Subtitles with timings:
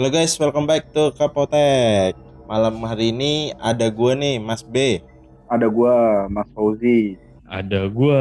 [0.00, 2.16] Halo guys, welcome back to Kapotek.
[2.48, 5.04] Malam hari ini ada gue nih, Mas B.
[5.44, 7.20] Ada gua Mas Fauzi.
[7.44, 8.20] Ada gua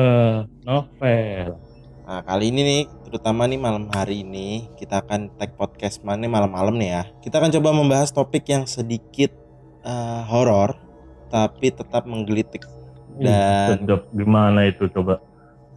[0.68, 1.56] novel.
[2.04, 6.76] Nah, kali ini nih, terutama nih malam hari ini, kita akan tag podcast mana malam-malam
[6.76, 7.04] nih ya.
[7.24, 9.32] Kita akan coba membahas topik yang sedikit
[9.88, 10.76] eh, horor,
[11.32, 12.68] tapi tetap menggelitik.
[13.16, 15.24] Dan- sedap gimana itu coba?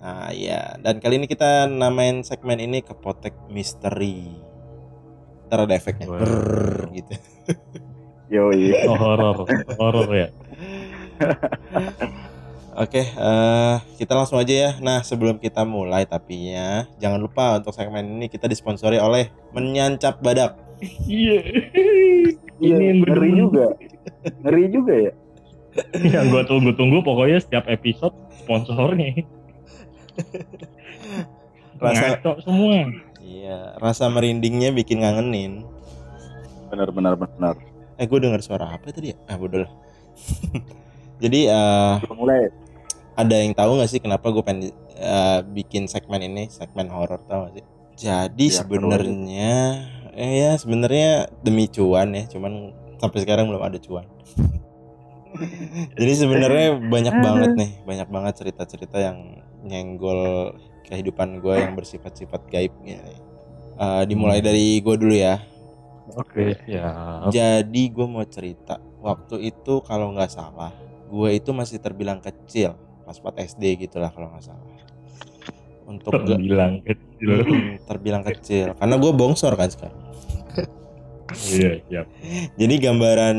[0.02, 0.74] Nah, ya.
[0.82, 4.50] Dan kali ini kita namain segmen ini Kepotek Misteri.
[5.52, 6.08] Ntar ada efeknya.
[6.08, 6.16] Wah.
[6.16, 7.12] Brrrr, gitu.
[8.32, 8.72] Yoi.
[8.88, 9.44] Oh, horor,
[9.76, 10.28] horor ya.
[12.72, 14.70] Oke, eh, kita langsung aja ya.
[14.80, 20.24] Nah, sebelum kita mulai tapi ya, jangan lupa untuk segmen ini kita disponsori oleh Menyancap
[20.24, 20.56] Badak.
[21.04, 21.44] Iya.
[22.56, 23.66] Iya, Ini yang gue ngeri juga.
[24.40, 25.12] Ngeri juga ya.
[26.16, 29.20] yang gua tunggu-tunggu pokoknya setiap episode sponsornya.
[31.82, 32.86] Rasa Ngaco semua.
[33.18, 35.66] iya, rasa merindingnya bikin ngangenin.
[36.70, 37.54] Benar benar benar.
[37.98, 39.16] Eh, gue dengar suara apa tadi ya?
[39.26, 39.72] Ah, bodoh lah.
[41.22, 42.50] Jadi eh, Udah mulai.
[43.14, 47.46] ada yang tahu nggak sih kenapa gue pengen eh, bikin segmen ini, segmen horor tahu
[47.46, 47.64] gak sih?
[48.08, 49.52] Jadi Biar sebenarnya,
[50.16, 51.10] eh, ya sebenarnya
[51.44, 54.08] demi cuan ya, cuman sampai sekarang belum ada cuan.
[55.98, 59.18] Jadi sebenarnya banyak banget nih, banyak banget cerita-cerita yang
[59.62, 60.52] nyenggol
[60.92, 63.00] kehidupan gue yang bersifat-sifat gaib nih.
[63.80, 65.40] Eh, dimulai dari gue dulu ya.
[66.20, 67.32] Oke, siap.
[67.32, 70.70] Jadi gue mau cerita waktu itu kalau nggak salah
[71.12, 72.72] gue itu masih terbilang kecil
[73.04, 74.68] pas 4 SD gitulah kalau nggak salah.
[75.88, 77.42] Untuk Terbilang kecil.
[77.42, 80.00] Hmm, terbilang kecil karena gue bongsor kan sekarang.
[81.32, 82.06] Iya, siap.
[82.60, 83.38] Jadi gambaran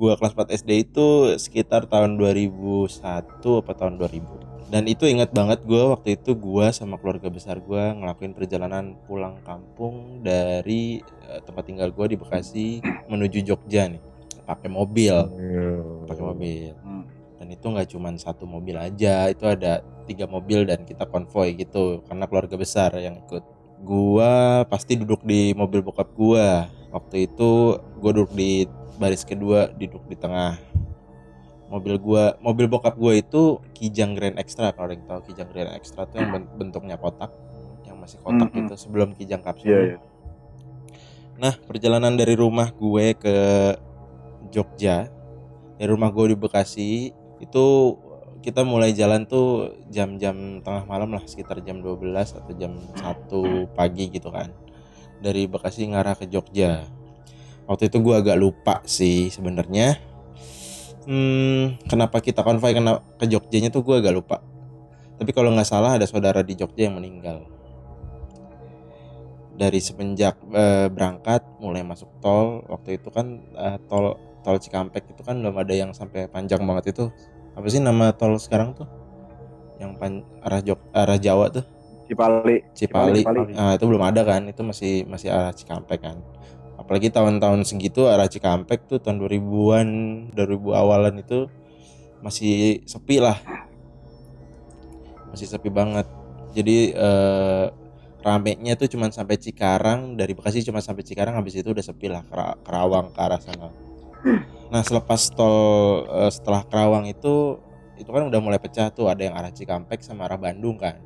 [0.00, 4.49] gue kelas 4 SD itu sekitar tahun 2001 apa tahun 2000.
[4.70, 9.42] Dan itu ingat banget gue waktu itu gue sama keluarga besar gue ngelakuin perjalanan pulang
[9.42, 12.68] kampung dari eh, tempat tinggal gue di Bekasi
[13.10, 13.98] menuju Jogja nih.
[14.46, 15.14] Pakai mobil.
[16.06, 16.74] pakai mobil.
[16.86, 17.06] Hmm.
[17.40, 22.06] dan itu nggak cuma satu mobil aja itu ada tiga mobil dan kita konvoy gitu.
[22.06, 23.42] Karena keluarga besar yang ikut.
[23.82, 26.70] Gua pasti duduk di mobil bokap gua.
[26.94, 28.68] Waktu itu gua duduk di
[29.00, 30.60] baris kedua duduk di tengah
[31.70, 35.70] mobil gua mobil bokap gua itu Kijang Grand Extra kalau ada yang tahu Kijang Grand
[35.72, 37.30] Extra itu yang ben- bentuknya kotak
[37.86, 38.66] yang masih kotak Mhm.
[38.66, 39.98] itu sebelum Kijang Kapsul Iya, iya.
[41.40, 43.36] Nah, perjalanan dari rumah gue ke
[44.52, 45.08] Jogja,
[45.80, 47.66] dari rumah gue di Bekasi, itu
[48.44, 54.12] kita mulai jalan tuh jam-jam tengah malam lah, sekitar jam 12 atau jam 1 pagi
[54.12, 54.52] gitu kan.
[55.24, 56.84] Dari Bekasi ngarah ke Jogja.
[57.64, 59.96] Waktu itu gue agak lupa sih sebenarnya.
[61.08, 64.36] Hmm, kenapa kita konvoy kena ke Jogjanya tuh gue agak lupa.
[65.16, 67.44] Tapi kalau nggak salah ada saudara di Jogja yang meninggal.
[69.56, 75.20] Dari semenjak eh, berangkat mulai masuk tol waktu itu kan eh, tol tol Cikampek itu
[75.20, 77.12] kan belum ada yang sampai panjang banget itu.
[77.56, 78.88] Apa sih nama tol sekarang tuh?
[79.80, 80.12] Yang pan,
[80.44, 81.64] arah Jog arah Jawa tuh?
[82.08, 82.64] Cipali.
[82.76, 83.52] Cipali, Cipali.
[83.56, 84.44] Nah, itu belum ada kan?
[84.48, 86.20] Itu masih masih arah Cikampek kan
[86.90, 89.88] apalagi tahun-tahun segitu arah Cikampek tuh tahun 2000-an
[90.34, 91.46] 2000 awalan itu
[92.18, 93.38] masih sepi lah.
[95.30, 96.10] Masih sepi banget.
[96.50, 97.66] Jadi eh,
[98.26, 102.26] ramenya tuh cuman sampai Cikarang dari Bekasi cuma sampai Cikarang habis itu udah sepi lah
[102.26, 103.70] Kera- Kerawang ke arah sana.
[104.74, 107.62] Nah selepas tol eh, setelah Kerawang itu
[108.02, 110.98] itu kan udah mulai pecah tuh ada yang arah Cikampek sama arah Bandung kan.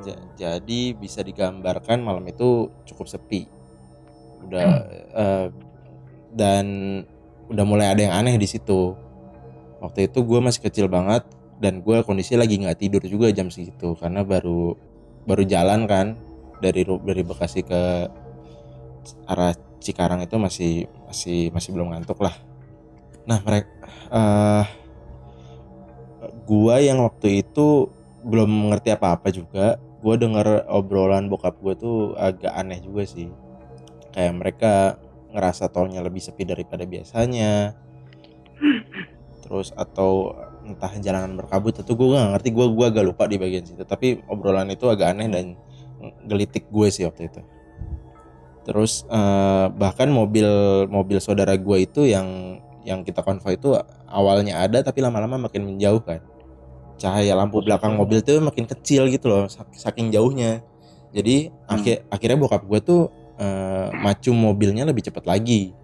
[0.00, 3.63] Ja- jadi bisa digambarkan malam itu cukup sepi
[4.48, 4.68] udah
[5.14, 5.46] eh,
[6.34, 6.66] dan
[7.48, 8.96] udah mulai ada yang aneh di situ.
[9.80, 11.22] Waktu itu gue masih kecil banget
[11.60, 14.74] dan gue kondisi lagi nggak tidur juga jam segitu karena baru
[15.24, 16.18] baru jalan kan
[16.58, 17.82] dari dari Bekasi ke
[19.28, 19.52] arah
[19.84, 22.32] Cikarang itu masih masih masih belum ngantuk lah.
[23.28, 23.68] Nah mereka
[24.08, 24.64] eh
[26.48, 27.92] gua yang waktu itu
[28.24, 29.76] belum mengerti apa-apa juga.
[30.00, 33.28] Gua denger obrolan bokap gue tuh agak aneh juga sih
[34.14, 34.74] kayak mereka
[35.34, 37.74] ngerasa tolnya lebih sepi daripada biasanya.
[39.42, 40.32] Terus atau
[40.64, 43.82] entah jalanan berkabut atau gue gak ngerti gue gua agak lupa di bagian situ.
[43.82, 45.46] Tapi obrolan itu agak aneh dan
[46.24, 47.42] gelitik gue sih waktu itu.
[48.64, 50.48] Terus eh, bahkan mobil
[50.88, 53.76] mobil saudara gue itu yang yang kita konvoy itu
[54.08, 56.22] awalnya ada tapi lama-lama makin menjauh kan.
[56.96, 60.62] Cahaya lampu belakang mobil tuh makin kecil gitu loh sak- saking jauhnya.
[61.12, 63.02] Jadi akhir akhirnya bokap gue tuh
[63.38, 65.74] eh, macu mobilnya lebih cepat lagi.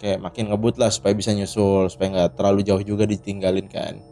[0.00, 4.02] Kayak makin ngebut lah supaya bisa nyusul supaya nggak terlalu jauh juga ditinggalin kan.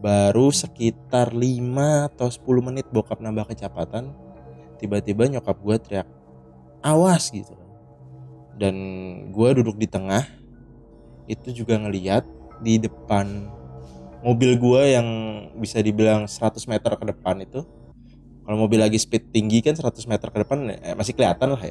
[0.00, 4.10] Baru sekitar 5 atau 10 menit bokap nambah kecepatan
[4.80, 6.08] tiba-tiba nyokap gue teriak
[6.80, 7.52] awas gitu
[8.56, 8.74] dan
[9.28, 10.24] gue duduk di tengah
[11.28, 12.24] itu juga ngeliat
[12.64, 13.48] di depan
[14.24, 15.08] mobil gue yang
[15.56, 17.60] bisa dibilang 100 meter ke depan itu
[18.50, 21.70] kalau mobil lagi speed tinggi kan 100 meter ke depan eh, masih kelihatan lah ya.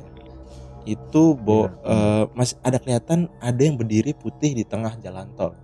[0.88, 5.60] Itu bo eh, masih ada kelihatan ada yang berdiri putih di tengah jalan tol.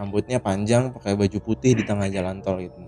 [0.00, 2.80] Rambutnya panjang pakai baju putih di tengah jalan tol gitu.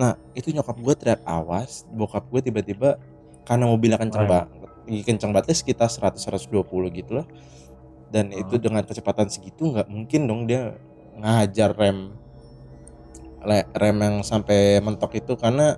[0.00, 2.96] Nah itu nyokap gue teriak awas bokap gue tiba-tiba
[3.44, 4.48] karena mobilnya kenceng Wah.
[4.48, 7.28] banget kenceng banget sekitar 100 120 gitu lah.
[8.08, 8.40] Dan Oh.
[8.40, 10.72] itu dengan kecepatan segitu nggak mungkin dong dia
[11.20, 12.16] ngajar rem
[13.76, 15.76] rem yang sampai mentok itu karena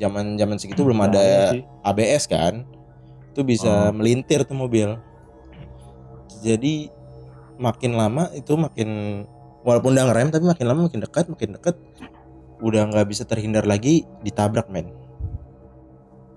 [0.00, 1.52] zaman zaman segitu belum ada.
[1.84, 2.64] ABS kan?
[3.30, 3.94] Itu bisa Oh.
[3.94, 4.96] melintir tuh mobil.
[6.40, 6.88] Jadi
[7.60, 9.22] makin lama itu makin
[9.60, 11.76] walaupun udah ngerem tapi makin lama makin dekat makin dekat
[12.64, 14.88] udah nggak bisa terhindar lagi ditabrak men.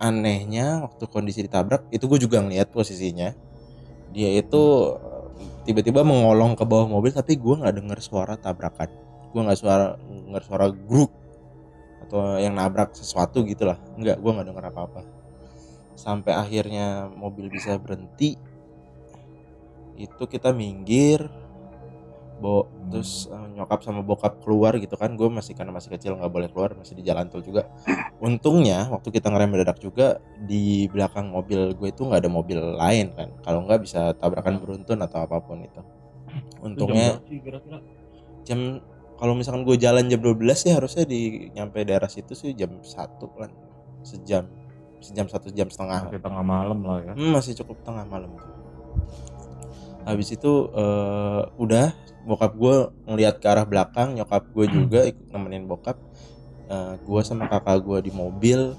[0.03, 3.31] Anehnya waktu kondisi ditabrak itu gue juga ngeliat posisinya.
[4.11, 4.93] Dia itu
[5.63, 8.91] tiba-tiba mengolong ke bawah mobil tapi gue nggak dengar suara tabrakan.
[9.31, 11.22] Gue nggak suara dengar suara gruk
[12.13, 13.81] atau yang nabrak sesuatu gitulah.
[13.97, 15.01] Nggak gue nggak dengar apa-apa.
[15.97, 18.37] Sampai akhirnya mobil bisa berhenti.
[19.97, 21.25] Itu kita minggir
[22.37, 25.17] bo terus eh, nyokap sama bokap keluar gitu kan.
[25.17, 27.65] Gue masih karena masih kecil nggak boleh keluar masih di jalan tol juga.
[28.21, 33.09] Untungnya waktu kita ngerem mendadak juga di belakang mobil gue itu nggak ada mobil lain
[33.17, 33.33] kan.
[33.41, 35.81] Kalau nggak bisa tabrakan beruntun atau apa pun itu.
[36.61, 37.17] Untungnya
[38.45, 38.85] jam
[39.23, 43.31] kalau misalkan gue jalan jam 12 sih harusnya di nyampe daerah situ sih jam satu
[43.31, 43.55] kan
[44.03, 44.51] sejam
[44.99, 47.13] sejam satu jam setengah Masih tengah malam lah ya.
[47.15, 48.35] Hmm, masih cukup tengah malam.
[50.03, 51.95] Habis itu eh, udah
[52.27, 52.75] bokap gue
[53.07, 55.95] ngelihat ke arah belakang, nyokap gue juga ikut nemenin bokap.
[56.67, 58.75] Eh, gue sama kakak gue di mobil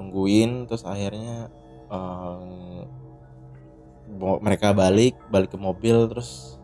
[0.00, 1.52] nungguin, terus akhirnya
[4.16, 6.56] bo- mereka balik, balik ke mobil, terus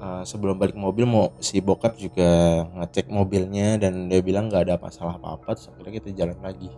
[0.00, 4.76] eh, sebelum balik mobil mau si bokap juga ngecek mobilnya dan dia bilang nggak ada
[4.80, 6.70] masalah apa-apa, terus akhirnya kita jalan lagi.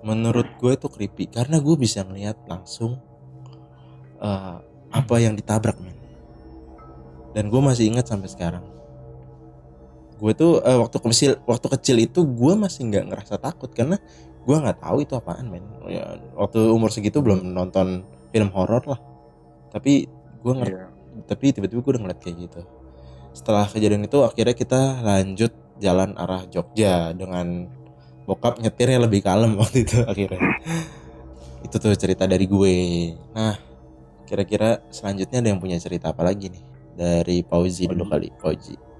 [0.00, 2.98] Menurut gue itu creepy karena gue bisa ngeliat langsung
[4.20, 4.56] eh,
[4.90, 5.96] apa yang ditabrak men.
[7.30, 8.64] Dan gue masih ingat sampai sekarang.
[10.18, 13.96] Gue tuh eh, waktu kecil waktu kecil itu gue masih nggak ngerasa takut karena
[14.44, 15.64] gue nggak tahu itu apaan men.
[15.86, 18.04] Ya, waktu umur segitu belum nonton
[18.34, 19.00] film horor lah.
[19.70, 20.10] Tapi
[20.40, 20.89] gue ngerti Iya.
[21.26, 22.60] Tapi tiba-tiba gue udah ngeliat kayak gitu
[23.30, 27.70] setelah kejadian itu akhirnya kita lanjut jalan arah Jogja dengan
[28.26, 30.40] bokap nyetirnya lebih kalem waktu itu akhirnya
[31.60, 32.76] itu tuh cerita dari gue
[33.32, 33.56] nah
[34.26, 36.62] kira-kira selanjutnya ada yang punya cerita apa lagi nih
[36.94, 38.90] dari Pauzi dulu kali Pauzi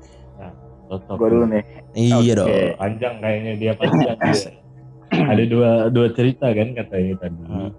[0.91, 1.15] Cocok.
[1.23, 1.63] Gua dulu nih.
[1.95, 4.19] iya dong Panjang kayaknya dia panjang.
[4.19, 4.51] dia.
[5.31, 7.43] Ada dua dua cerita kan katanya tadi.
[7.47, 7.71] Hmm.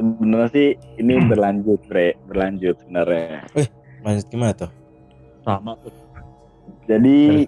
[0.00, 2.16] Sebenarnya sih ini berlanjut, Bre.
[2.24, 3.44] Berlanjut sebenarnya.
[4.00, 4.72] lanjut gimana tuh
[5.44, 5.92] Sama tuh.
[6.88, 7.44] Jadi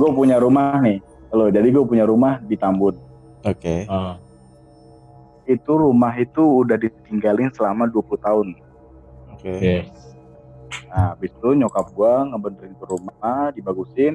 [0.00, 1.04] gue punya rumah nih.
[1.28, 2.96] Halo, jadi gue punya rumah di Tambun.
[3.44, 4.16] oke Ah,
[5.44, 8.48] Itu rumah itu udah ditinggalin selama 20 tahun.
[9.36, 9.92] oke yes.
[10.90, 14.14] Nah, habis itu nyokap gua ngebenerin ke rumah, dibagusin.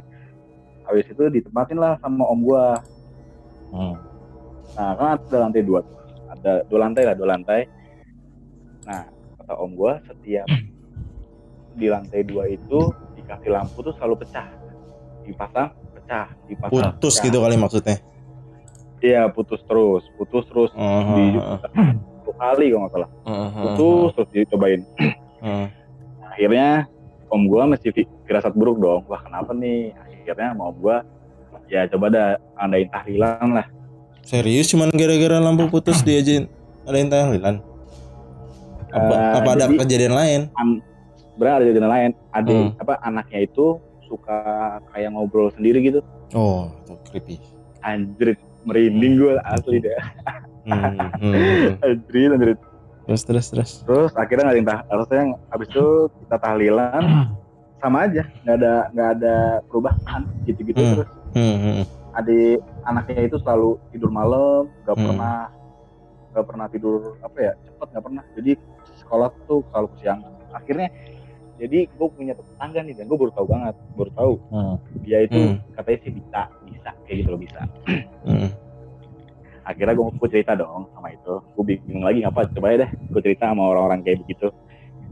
[0.88, 2.80] Habis itu ditempatin lah sama om gua.
[3.72, 3.96] Hmm.
[4.76, 5.96] Nah, kan ada lantai dua tuh.
[6.36, 7.62] Ada dua lantai lah, dua lantai.
[8.84, 9.04] Nah,
[9.38, 10.46] kata om gua setiap
[11.80, 12.80] di lantai dua itu
[13.16, 14.48] dikasih lampu tuh selalu pecah.
[15.24, 16.74] Dipasang, pecah, dipasang.
[16.94, 17.26] putus pecah.
[17.26, 17.98] gitu kali maksudnya
[19.00, 20.72] Iya, putus terus, putus terus.
[20.74, 23.10] Uh, Di- uh, Satu kali kalau nggak salah.
[23.22, 24.82] uh, uh, uh, Putus terus dicobain.
[25.42, 25.68] uh.
[26.26, 26.86] akhirnya
[27.28, 31.02] om gua mesti fi- firasat buruk dong wah kenapa nih akhirnya om gua
[31.66, 33.66] ya coba dah andain tahlilan lah
[34.26, 36.50] serius cuman gara-gara lampu putus diajain
[36.84, 37.56] ada yang tahlilan
[38.90, 40.42] apa, Eh, apa ada jadi- kejadian lain?
[41.30, 42.12] sebenarnya ada kejadian lain.
[42.32, 42.70] Ada Hmm.
[42.76, 43.66] apa anaknya itu
[44.02, 44.38] suka
[44.88, 46.00] kayak ngobrol sendiri gitu.
[46.32, 47.36] Oh itu creepy.
[47.82, 49.92] Anjrit merinding gua asli deh.
[50.64, 51.76] Hmm, hmm.
[51.84, 52.60] anjrit anjrit.
[53.04, 53.72] Terus terus terus.
[53.84, 55.86] Terus akhirnya ngadain tah harusnya abis itu
[56.24, 57.04] kita tahlilan
[57.84, 58.24] sama aja.
[58.42, 59.36] Nggak ada nggak ada
[59.68, 60.22] perubahan.
[60.48, 60.94] Gitu-gitu Hmm.
[60.96, 61.10] terus.
[61.36, 61.86] hmm, hmm.
[62.16, 65.06] Adik anaknya itu selalu tidur malam nggak Hmm.
[65.12, 65.38] pernah
[66.32, 68.52] nggak pernah tidur apa ya cepet nggak pernah jadi
[69.00, 70.90] sekolah tuh selalu kesiangan akhirnya
[71.56, 74.76] jadi gue punya tetangga nih dan gue baru tahu banget baru tahu Hmm.
[75.04, 75.56] dia itu Hmm.
[75.74, 77.62] katanya sih bisa bisa kayak gitu loh bisa
[78.24, 78.50] Hmm.
[79.64, 83.22] akhirnya gue gue cerita dong sama itu gue bingung lagi apa coba ya deh gue
[83.24, 84.48] cerita sama orang-orang kayak begitu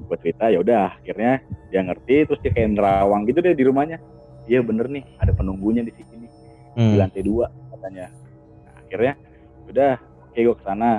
[0.03, 3.97] gue cerita ya udah akhirnya dia ngerti terus dia kayak nerawang gitu deh di rumahnya
[4.45, 6.12] iya bener nih ada penunggunya di sini
[6.73, 6.97] di Hmm.
[6.97, 8.05] lantai dua katanya.
[8.65, 9.13] Nah, akhirnya
[9.69, 9.91] udah
[10.29, 10.91] oke gue ke sana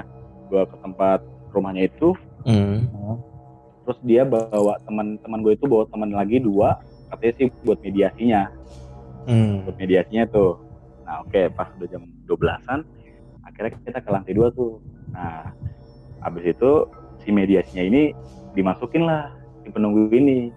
[0.48, 2.14] gue ke tempat rumahnya itu.
[2.44, 2.86] Hmm.
[3.84, 6.80] terus dia bawa teman-teman gue itu bawa teman lagi dua
[7.12, 8.48] katanya sih buat mediasinya.
[9.28, 9.64] Hmm.
[9.68, 10.56] buat mediasinya tuh.
[11.04, 12.80] Nah oke pas udah jam 12-an
[13.44, 14.80] akhirnya kita ke lantai dua tuh.
[15.12, 15.52] Nah
[16.24, 16.88] habis itu
[17.24, 18.16] si mediasinya ini
[18.56, 19.32] dimasukin lah
[19.64, 20.48] si penunggu ini.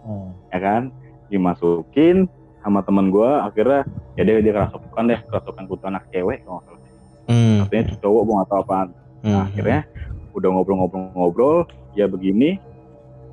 [0.00, 0.32] Oh.
[0.48, 0.88] ya kan?
[1.28, 2.24] Dimasukin
[2.60, 6.66] sama teman gue akhirnya ya dia dia kerasukan deh kerasukan kutu anak cewek kalau nggak
[6.68, 6.78] salah
[7.30, 7.62] Hmm.
[7.62, 8.88] katanya itu cowok gue nggak tahu apaan
[9.20, 9.32] Hmm.
[9.36, 9.80] Nah, akhirnya
[10.32, 12.56] udah ngobrol-ngobrol-ngobrol, ya begini.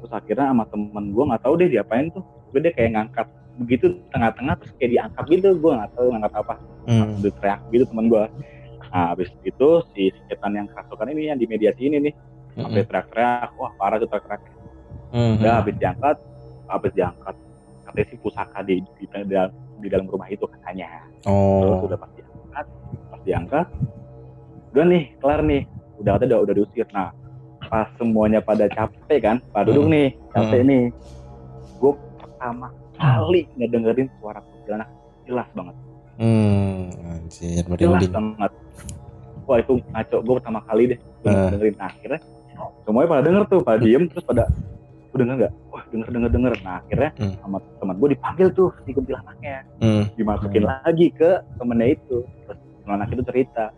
[0.04, 2.24] Terus akhirnya sama temen gue nggak tahu deh diapain tuh.
[2.52, 5.50] Gue dia kayak ngangkat begitu tengah-tengah terus kayak diangkat gitu.
[5.58, 6.56] Gue nggak tahu ngangkat apa.
[6.92, 7.20] Hmm.
[7.24, 8.24] Udah teriak gitu temen gue.
[8.88, 12.14] Nah, habis itu si setan yang kerasukan ini yang di mediasi ini nih
[12.60, 13.50] sampai teriak-teriak.
[13.56, 14.44] Wah parah tuh teriak-teriak.
[15.16, 15.40] Hmm.
[15.40, 16.18] Udah habis diangkat,
[16.68, 17.36] habis diangkat.
[17.88, 21.08] Katanya sih pusaka di, di, di, dalam- di dalam rumah itu katanya.
[21.24, 21.88] Terus Oh.
[21.88, 22.66] udah pas diangkat,
[23.08, 23.68] pas diangkat,
[24.70, 25.62] udah nih kelar nih,
[25.98, 26.88] udah katanya udah udah diusir.
[26.92, 27.10] Nah,
[27.64, 29.94] pas semuanya pada capek kan, pada duduk Hmm.
[29.94, 30.84] nih, capek nih,
[31.78, 34.90] gue pertama kali ngedengerin suara kuntilanak
[35.24, 35.76] jelas banget,
[36.18, 36.90] Hmm.
[37.08, 38.52] Anjir, jelas banget.
[39.44, 41.40] Wah itu ngaco, gue pertama kali deh gua Hmm.
[41.48, 41.76] dengerin.
[41.76, 42.20] Nah, akhirnya
[42.84, 44.44] semuanya pada denger tuh, pada diem terus pada
[45.18, 45.54] denger nggak?
[45.70, 46.54] Wah denger denger denger.
[46.62, 47.34] Nah akhirnya Hmm.
[47.40, 49.58] sama teman gue dipanggil tuh si kuntilanaknya.
[49.78, 50.04] Hmm.
[50.14, 53.70] dimasukin lagi ke temennya itu terus anak itu cerita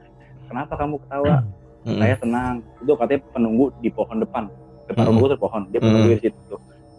[0.45, 1.41] kenapa kamu ketawa
[1.79, 1.95] Hmm.
[1.97, 4.43] saya tenang itu katanya penunggu di pohon depan
[4.85, 5.09] depan Mm-mm.
[5.09, 6.55] rumah gue tuh pohon dia penunggu di situ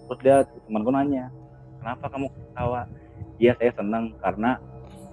[0.07, 1.25] terus dia teman gue nanya
[1.77, 2.81] kenapa kamu ketawa
[3.37, 4.51] iya saya senang karena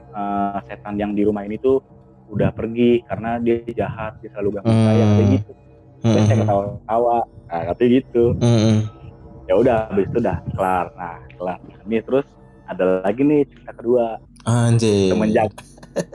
[0.09, 1.83] eh, setan yang di rumah ini tuh
[2.27, 5.13] udah pergi karena dia jahat dia selalu ganggu saya Hmm.
[5.13, 5.51] kayak gitu
[5.97, 6.41] Terus saya Hmm.
[6.41, 7.17] ketawa-ketawa
[7.47, 8.77] nah, katanya gitu Hmm.
[9.47, 12.25] Ya udah habis itu udah kelar nah kelar ini terus
[12.67, 14.05] ada lagi nih cerita kedua
[14.43, 15.09] Anjir.
[15.09, 15.49] semenjak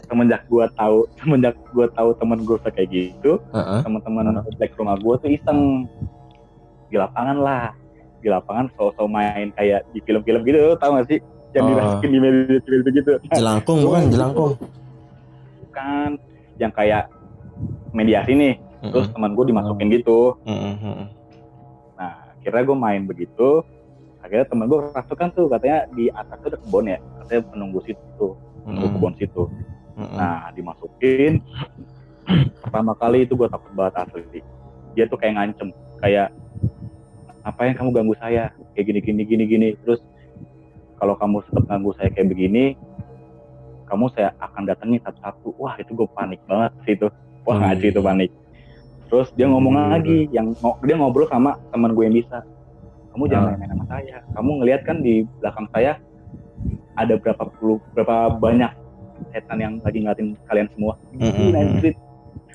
[0.07, 3.81] semenjak gua tahu semenjak gua tahu temen gue kayak gitu Heeh.
[3.83, 5.89] teman-teman komplek rumah gua tuh iseng
[6.87, 7.73] di lapangan lah
[8.21, 11.19] di lapangan so-so main kayak di film-film gitu tau gak sih
[11.53, 11.69] yang Oh.
[11.69, 14.53] dimasukin di media civil gitu Jelangkung bukan jelangkung.
[15.63, 16.09] bukan
[16.57, 17.09] yang kayak
[17.91, 19.15] mediasi nih terus Heeh.
[19.15, 21.09] teman gue dimasukin gitu heeh.
[22.43, 23.63] Akhirnya gue main begitu
[24.19, 28.27] akhirnya temen gue rasukan tuh katanya di atas tuh ada kebun ya katanya penunggu situ
[28.67, 28.95] penunggu Heeh.
[28.99, 29.43] kebun situ
[29.97, 30.17] Heeh.
[30.17, 31.45] Nah, dimasukin.
[32.63, 34.41] Pertama kali itu gue takut banget asli.
[34.97, 35.69] Dia tuh kayak ngancem,
[36.01, 36.33] kayak
[37.43, 39.69] apa yang kamu ganggu saya, kayak gini gini gini gini.
[39.83, 40.01] Terus
[40.97, 42.79] kalau kamu tetap ganggu saya kayak begini,
[43.91, 45.59] kamu saya akan datengin satu-satu.
[45.59, 47.09] Wah itu gue panik banget sih itu.
[47.43, 48.31] Wah ngaji itu panik.
[49.13, 52.41] Terus dia ngomong lagi, yang dia ngobrol sama teman gue yang bisa.
[53.13, 53.49] Kamu jangan Ah.
[53.53, 54.17] main-main sama saya.
[54.33, 56.01] Kamu ngelihat kan di belakang saya
[56.97, 58.73] ada berapa puluh, berapa banyak
[59.37, 60.97] setan yang lagi ngeliatin kalian semua.
[61.13, 61.29] Mm-mm.
[61.53, 61.95] Gila, anjir.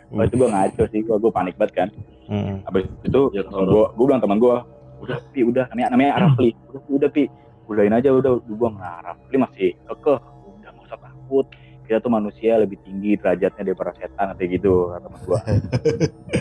[0.09, 1.89] Wah itu gue ngaco sih, gue gue panik banget kan.
[2.25, 2.57] Heeh.
[2.65, 4.55] Habis itu Ya, gue, gue bilang teman gue,
[4.97, 7.29] udah pi, udah namanya namanya Arafli, udah udah pi,
[7.69, 10.19] udahin aja udah, gue bilang nah Arafli masih kekeh,
[10.57, 11.45] udah nggak usah takut,
[11.87, 15.39] kita tuh manusia lebih tinggi derajatnya daripada setan kayak gitu kata teman gue.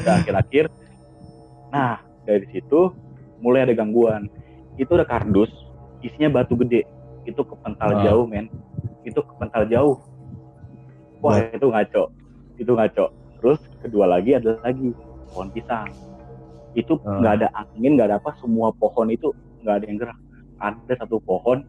[0.03, 0.65] udah akhir-akhir,
[1.71, 2.91] nah dari situ
[3.38, 4.26] mulai ada gangguan,
[4.75, 5.49] itu ada kardus,
[6.03, 6.83] isinya batu gede,
[7.25, 8.03] itu kepental Ah.
[8.03, 8.50] jauh men,
[9.07, 9.97] itu kepental jauh.
[11.23, 12.05] Wah itu ngaco,
[12.59, 13.07] itu ngaco.
[13.41, 14.91] Terus kedua lagi ada lagi
[15.31, 15.88] pohon pisang.
[16.75, 17.23] Itu Ah.
[17.23, 19.31] nggak ada angin, nggak ada apa, semua pohon itu
[19.62, 20.19] nggak ada yang gerak.
[20.57, 21.62] Ada satu pohon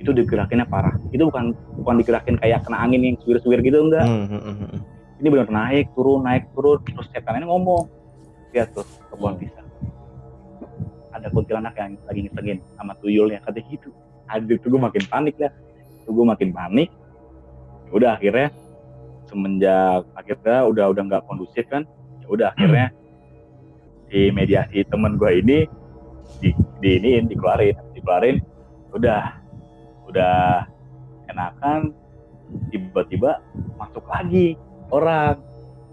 [0.00, 0.96] itu digerakinnya parah.
[1.12, 1.52] Itu bukan
[1.84, 4.08] bukan digerakin kayak kena angin yang suwir-suwir gitu enggak.
[4.08, 4.80] Heeh, heeh.
[5.20, 7.84] Ini benar naik turun naik turun terus setan ini ngomong.
[8.56, 9.42] Lihat tuh ke pohon Hmm.
[9.44, 9.68] pisang.
[11.12, 13.92] Ada kuntilanak yang lagi ngisengin sama tuyulnya kata gitu.
[14.32, 15.52] Aduh tuh gue makin panik lah.
[16.08, 16.88] Tuh gue makin panik.
[17.86, 18.48] Ya Udah akhirnya
[19.28, 21.84] semenjak akhirnya udah udah nggak kondusif kan.
[22.24, 22.88] Ya udah akhirnya
[24.08, 25.58] di mediasi temen gue ini
[26.40, 28.40] di, di iniin, dikeluarin, dikeluarin.
[28.90, 29.39] Udah
[30.10, 30.66] udah
[31.30, 31.94] enakan
[32.70, 33.38] tiba-tiba
[33.78, 34.58] masuk lagi
[34.90, 35.38] orang.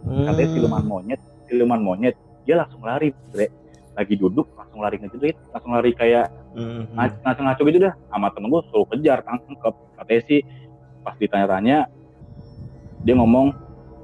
[0.08, 0.56] Katanya Hmm.
[0.56, 2.16] siluman monyet siluman monyet.
[2.48, 3.48] Dia langsung lari bre
[3.98, 6.90] lagi duduk langsung lari ngejerit langsung lari kayak Hmm.
[6.98, 7.94] ngaco ngaco ngaco gitu dah.
[8.10, 9.76] Sama temen gue suruh kejar tangkep.
[9.98, 10.40] Katanya sih
[11.06, 11.78] pas ditanya-tanya
[13.06, 13.54] dia ngomong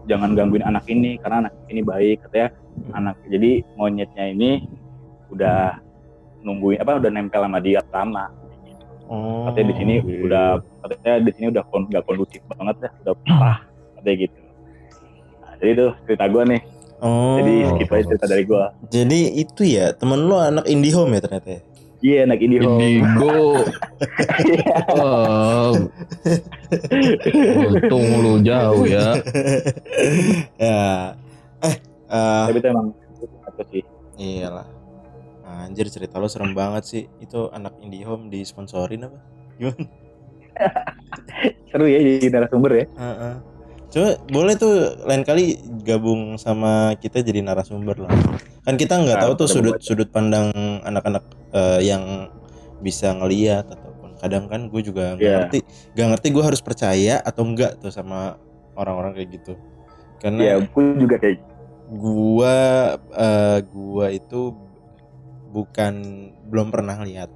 [0.06, 2.50] jangan gangguin anak ini karena anak ini baik katanya.
[2.94, 4.66] Anak jadi monyetnya ini
[5.30, 5.82] udah
[6.44, 8.30] nungguin apa udah nempel sama dia lama
[9.14, 9.46] Oh.
[9.46, 10.20] katanya di sini iya.
[10.26, 10.48] udah
[10.82, 13.58] katanya di sini udah kon, nggak kondusif banget dah udah parah
[14.02, 14.40] katanya gitu
[15.38, 16.62] nah, jadi itu cerita gue nih
[17.04, 17.36] Oh.
[17.36, 21.50] jadi gitu aja cerita dari gue Jadi itu ya temen lu anak IndiHome ya ternyata.
[21.52, 21.62] ya?
[22.00, 23.60] iya anak ini Indigo.
[24.94, 25.72] Oh,
[27.64, 29.20] untung lu jauh ya.
[30.64, 31.16] ya.
[31.64, 31.76] Eh,
[32.12, 32.88] eh, tapi itu emang
[33.24, 33.84] Itu sih.
[34.20, 34.83] Iyalah.
[35.56, 37.04] Anjir cerita lo serem banget sih.
[37.18, 39.20] Itu anak IndiHome disponsorin apa?
[39.62, 39.86] Gimana?
[41.70, 42.86] Seru ya jadi narasumber ya.
[42.94, 43.36] Heeh.
[43.90, 44.74] Coba boleh tuh
[45.06, 45.46] lain kali
[45.82, 48.14] gabung sama kita jadi narasumber lah.
[48.64, 49.86] Kan kita nggak Nah, tahu tuh kita sudut buat.
[49.86, 50.50] sudut pandang
[50.82, 52.30] anak-anak eh, yang
[52.82, 55.38] bisa ngeliat ataupun kadang kan gue juga nggak Iya.
[55.46, 55.60] ngerti,
[55.94, 58.42] nggak ngerti gue harus percaya atau enggak tuh sama
[58.74, 59.54] orang-orang kayak gitu.
[60.18, 61.38] Karena Ya, aku juga kayak
[61.94, 62.56] gua
[63.12, 64.58] eh, gua itu
[65.54, 65.94] bukan
[66.50, 67.30] belum pernah lihat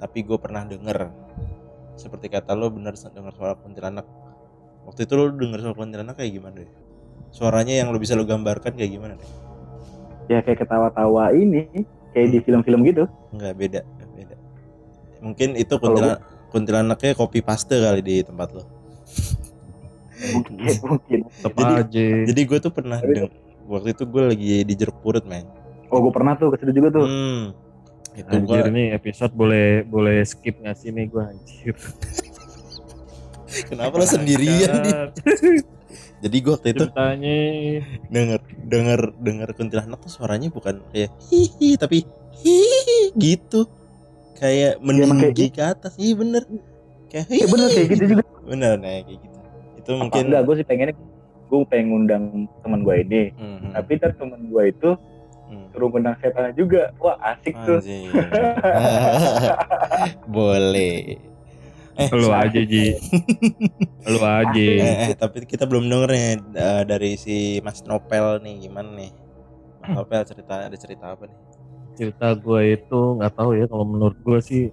[0.00, 1.12] tapi gue pernah denger.
[2.00, 4.08] Seperti kata lo bener denger suara kuntilanak.
[4.88, 6.72] Waktu itu lo denger suara kuntilanak kayak gimana deh
[7.30, 9.30] suaranya yang lo bisa lo gambarkan kayak gimana deh
[10.30, 11.66] ya kayak ketawa-tawa ini
[12.14, 13.06] kayak di film-film gitu.
[13.34, 14.36] nggak beda nggak beda.
[15.22, 18.62] Mungkin itu kuntilanak kuntilanaknya copy paste kali di tempat lo.
[20.20, 20.54] Mungkin
[20.86, 21.18] mungkin.
[21.34, 22.04] Jadi- aja.
[22.30, 23.34] jadi gue tuh pernah Tapi- deng-
[23.70, 25.46] waktu itu gue lagi di jeruk purut men
[25.90, 27.04] Oh, gue pernah tuh ke situ juga tuh.
[27.04, 27.42] hmm.
[28.12, 31.74] itu Anjir gue nih episode boleh boleh skip nggak sih nih gue anjir.
[33.68, 34.94] kenapa lo sendirian nih
[36.22, 37.36] jadi gue waktu itu Ceritanya
[38.08, 42.02] denger denger denger kuntilanak tuh suaranya bukan kayak hihi tapi
[42.36, 43.66] hihi gitu
[44.36, 46.42] kayak kayak meninggi ke atas iya bener
[47.08, 48.24] kayak Ya bener kayak gitu juga.
[48.44, 49.26] bener nah kayak gitu
[49.72, 50.94] itu Apa mungkin enggak, gue sih pengennya
[51.48, 52.24] gue pengen ngundang
[52.62, 53.22] teman gue ini.
[53.34, 53.70] Mhm.
[53.72, 55.09] Tapi ntar teman gue itu Hmm.
[55.70, 56.90] Suruh ngundang setan juga.
[56.98, 57.78] Wah asik tuh.
[60.26, 61.30] Boleh
[62.00, 62.96] eh lu aja Ji.
[64.08, 64.56] Lu aja.
[64.56, 69.12] eh, eh, tapi kita belum denger nih eh, dari si Mas Nopel nih gimana nih
[69.80, 71.38] Mas Nopel cerita ada cerita apa nih
[71.98, 74.64] cerita gue itu nggak tahu ya kalau menurut gue sih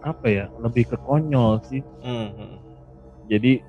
[0.00, 2.56] apa ya lebih ke konyol sih Hmm, hmm.
[3.28, 3.60] jadi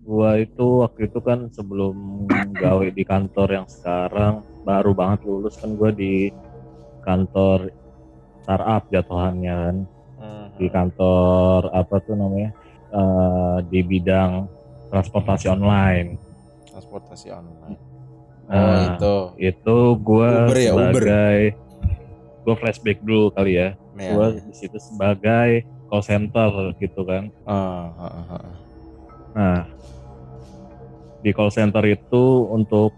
[0.00, 2.24] gue itu waktu itu kan sebelum
[2.56, 6.14] gawe di kantor yang sekarang baru banget lulus kan gue di
[7.06, 7.70] kantor
[8.42, 9.76] startup jatuhannya kan.
[10.18, 12.50] Hmm, di kantor apa tuh namanya?
[12.90, 14.50] Eh, di bidang
[14.90, 16.18] transportasi online.
[16.66, 17.78] Transportasi online.
[17.78, 17.94] Oh
[18.46, 19.76] Nah, itu itu
[20.06, 21.38] gue ya, sebagai
[22.46, 23.74] gue flashback dulu kali ya.
[23.98, 24.42] Ya, gue ya.
[24.42, 27.30] di situ sebagai call center gitu kan.
[27.42, 27.90] Ah.
[29.36, 29.68] nah
[31.20, 32.94] di call center itu untuk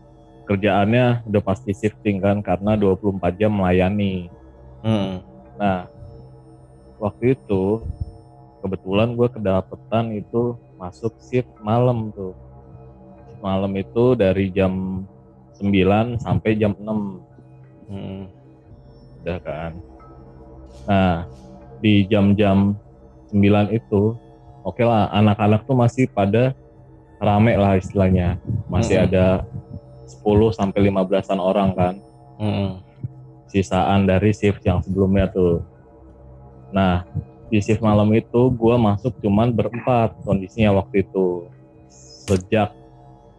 [0.49, 4.33] kerjaannya udah pasti shifting kan karena 24 jam melayani
[4.79, 5.19] Hmm,
[5.59, 5.91] nah
[7.03, 7.83] waktu itu
[8.63, 12.35] kebetulan gue kedapetan itu masuk shift malam tuh
[13.27, 15.03] Shift malam itu dari jam
[15.59, 18.23] 9 sampai jam 6 hmm,
[19.23, 19.73] udah kan.
[20.89, 21.17] Nah,
[21.83, 22.79] di jam-jam
[23.35, 24.15] 9 itu
[24.63, 26.55] oke lah anak-anak tuh masih pada
[27.19, 28.39] rame lah istilahnya.
[28.71, 29.07] Masih Mm-mm.
[29.11, 29.27] ada
[30.09, 31.95] 10 sampai 15-an orang kan.
[32.41, 32.71] hmm,
[33.49, 35.65] Sisaan dari shift yang sebelumnya tuh.
[36.73, 37.05] Nah,
[37.49, 41.49] di shift malam itu gua masuk cuman berempat kondisinya waktu itu.
[42.29, 42.77] Sejak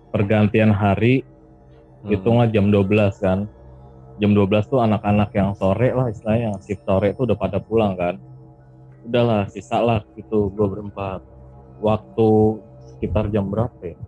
[0.10, 2.10] pergantian hari hmm.
[2.10, 2.90] hitunglah jam 12
[3.22, 3.46] kan
[4.20, 7.96] jam 12 tuh anak-anak yang sore lah istilahnya yang shift sore tuh udah pada pulang
[7.96, 8.20] kan
[9.08, 11.24] udahlah sisa lah gitu gue berempat
[11.80, 12.60] waktu
[12.94, 14.00] sekitar jam berapa ya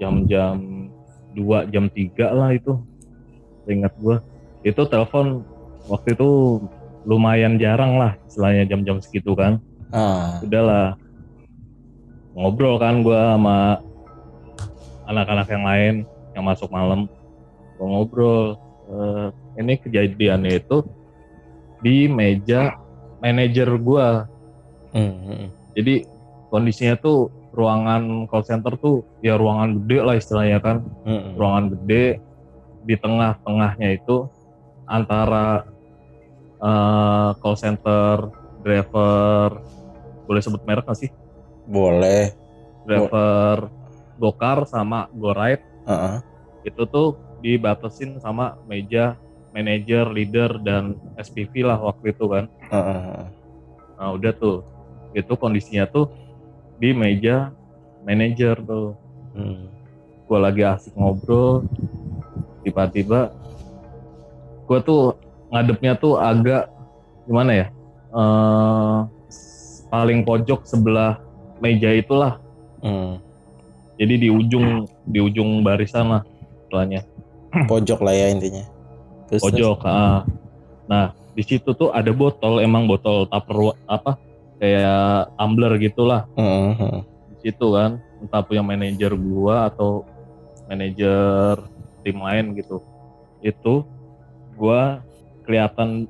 [0.00, 0.56] jam-jam
[1.36, 2.80] 2 jam 3 lah itu.
[3.68, 4.16] Ingat gue
[4.64, 5.44] itu telepon
[5.86, 6.58] waktu itu
[7.06, 9.60] lumayan jarang lah istilahnya jam-jam segitu kan.
[9.92, 10.96] Ah, udahlah.
[12.32, 13.84] Ngobrol kan gue sama
[15.06, 15.94] anak-anak yang lain
[16.32, 17.06] yang masuk malam.
[17.76, 20.86] Gue ngobrol Eh, ini kejadiannya itu
[21.82, 22.78] di meja
[23.18, 24.06] manajer gue
[24.94, 25.94] hmm, hmm, jadi
[26.54, 32.20] kondisinya tuh ruangan call center tuh ya ruangan gede lah istilahnya kan hmm, ruangan gede
[32.84, 34.28] di tengah-tengahnya itu
[34.84, 35.64] antara
[36.60, 38.28] eh, call center
[38.60, 39.64] driver
[40.28, 41.10] boleh sebut merek nggak sih
[41.66, 42.30] boleh
[42.84, 43.72] driver
[44.16, 46.16] Gokar sama GoRide Ah, ah.
[46.66, 49.14] itu tuh dibatasin sama meja
[49.54, 52.44] manajer, leader dan SPV lah waktu itu kan.
[52.68, 53.24] Ah, ah.
[53.96, 54.60] Nah udah tuh,
[55.16, 56.12] itu kondisinya tuh
[56.76, 57.50] di meja
[58.04, 58.94] manajer tuh.
[59.36, 59.68] Hmm,
[60.26, 61.62] Gue lagi asik ngobrol,
[62.66, 63.30] tiba-tiba
[64.66, 65.14] gue tuh
[65.54, 66.66] ngadepnya tuh agak
[67.24, 67.66] gimana ya?
[68.16, 68.98] eh
[69.86, 71.22] paling pojok sebelah
[71.62, 72.42] meja itulah.
[72.82, 73.22] hmm.
[73.96, 76.22] Jadi di ujung di ujung barisan lah
[76.66, 77.00] istilahnya.
[77.64, 78.64] pojok lah ya intinya
[79.32, 80.28] Terus, pojok ah.
[80.84, 84.20] nah di situ tuh ada botol emang botol tupper apa
[84.56, 86.22] kayak tumbler gitulah.
[86.34, 87.00] Hmm, hmm.
[87.36, 90.08] di situ kan entah punya manajer gua atau
[90.66, 91.60] manajer
[92.02, 92.80] tim lain gitu
[93.44, 93.84] itu
[94.56, 95.04] gua
[95.44, 96.08] kelihatan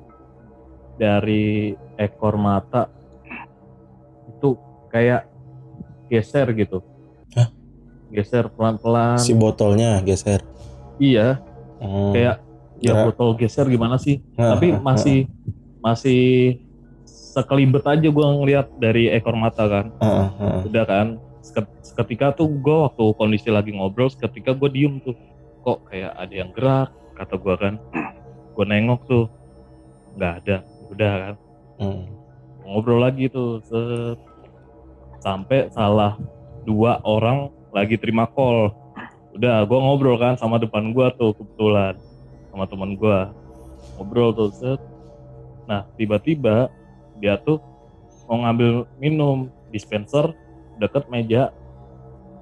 [0.97, 2.89] dari ekor mata
[4.31, 4.57] itu
[4.89, 5.29] kayak
[6.09, 6.81] geser gitu.
[7.37, 7.51] Hah?
[8.09, 9.19] Geser pelan-pelan.
[9.21, 10.41] Si botolnya geser.
[10.97, 11.43] Iya,
[11.77, 12.09] Hmm.
[12.09, 12.41] kayak
[12.81, 14.21] ya botol geser gimana sih?
[14.33, 15.29] Nah, Tapi nah, masih
[15.77, 16.21] masih
[17.37, 19.85] sekelibet aja gua ngeliat dari ekor mata kan.
[20.01, 20.59] Heeh, heeh.
[20.65, 21.07] Udah kan.
[21.45, 25.13] Seket- Seketika tuh gua waktu kondisi lagi ngobrol, seketika gue diem tuh.
[25.61, 27.77] Kok kayak ada yang gerak, kata gua kan.
[28.57, 29.25] Gue nengok tuh,
[30.17, 30.57] nggak ada.
[30.89, 31.35] Udah kan.
[31.77, 32.03] Hmm.
[32.67, 34.19] ngobrol lagi tuh set.
[35.17, 36.19] sampai salah
[36.61, 38.69] dua orang lagi terima call
[39.33, 41.95] udah gue ngobrol kan sama depan gua tuh kebetulan
[42.51, 43.31] sama teman gua
[43.95, 44.81] ngobrol tuh set
[45.65, 46.67] nah tiba-tiba
[47.17, 47.61] dia tuh
[48.27, 50.31] mau ngambil minum dispenser
[50.77, 51.49] deket meja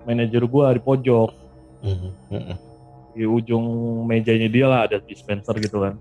[0.06, 1.46] manajer gua di pojok
[1.86, 2.58] Hmm, hmm,
[3.14, 3.66] di ujung
[4.10, 5.94] mejanya dia lah ada dispenser gitu kan.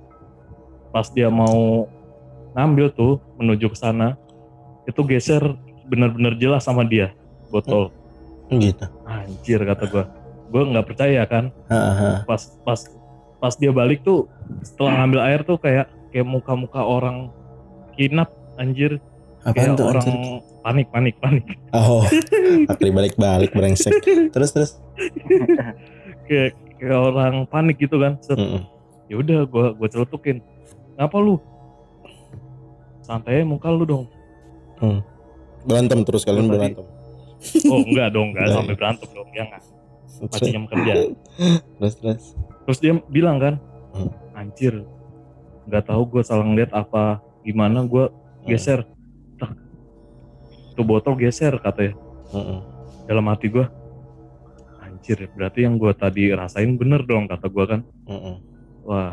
[0.89, 1.85] Pas dia mau
[2.57, 4.17] ngambil tuh menuju ke sana,
[4.89, 5.45] itu geser
[5.85, 7.13] bener-bener jelas sama dia
[7.53, 7.93] botol.
[8.49, 8.81] Gitu.
[9.05, 10.05] Anjir kata gua.
[10.49, 11.53] Gua nggak percaya kan.
[12.25, 12.81] Pas pas
[13.37, 14.25] pas dia balik tuh
[14.65, 17.29] setelah ngambil air tuh kayak kayak muka-muka orang
[17.93, 18.99] kinap anjir
[19.41, 20.41] Apaan kayak tuh orang anjir?
[20.61, 22.01] panik panik panik Oh,
[22.71, 23.93] pakai balik-balik brengsek.
[24.31, 24.71] Terus terus.
[26.25, 28.37] kayak kayak orang panik gitu kan Set.
[28.37, 28.63] Heeh.
[29.07, 30.41] ya udah gua gua celutukin
[30.95, 31.37] ngapa lu
[33.01, 34.05] santai muka lu dong
[35.63, 36.85] Berantem terus kalian Tadi- berantem.
[37.67, 39.63] oh enggak dong enggak Enggak, sampai berantem dong ya enggak
[40.25, 40.93] masih jam kerja
[41.75, 41.95] terus.
[41.97, 42.23] terus.
[42.65, 43.55] terus dia bilang kan
[43.91, 44.11] Hmm.
[44.35, 44.83] anjir
[45.65, 48.11] nggak tahu gue salah ngeliat apa gimana gue
[48.47, 48.81] geser
[49.35, 49.51] Tak.
[50.75, 51.95] tuh botol geser katanya
[52.31, 52.61] Heeh.
[53.05, 53.67] dalam hati gue
[54.81, 58.37] anjir berarti yang gue tadi rasain bener dong kata gue kan Heeh.
[58.83, 59.11] wah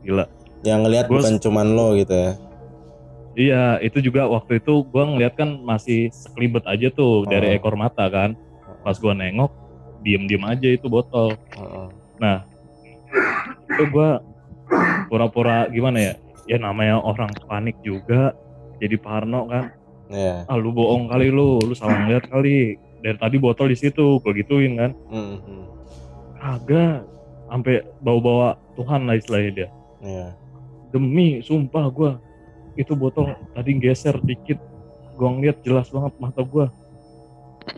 [0.00, 0.26] gila
[0.62, 2.32] Yang ngelihat bukan cuman lo gitu ya.
[3.34, 7.56] Iya, itu juga waktu itu gua ngeliat kan masih sekelibet aja tuh dari Oh.
[7.58, 8.38] ekor mata kan.
[8.86, 9.50] Pas gua nengok,
[10.06, 11.34] diem-diem aja itu botol.
[11.58, 12.38] Heeh.
[13.74, 14.22] Itu gua
[15.10, 16.14] pura-pura gimana ya?
[16.46, 18.38] Ya namanya orang panik juga,
[18.82, 19.70] jadi parno kan.
[20.10, 20.44] Iya.
[20.50, 22.74] Ah lu bohong kali lu, lu salah ngeliat kali.
[23.02, 24.90] Dari tadi botol di situ, gua gituin kan.
[25.10, 25.38] Heeh.
[26.42, 27.06] Kagak,
[27.46, 29.68] sampai bawa-bawa Tuhan lah istilahnya dia.
[30.02, 30.26] Iya.
[30.90, 32.18] Demi, sumpah gua
[32.74, 34.58] itu botol tadi geser dikit.
[35.14, 36.70] Gua ngeliat jelas banget mata gua.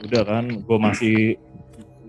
[0.00, 1.36] Udah kan, gua masih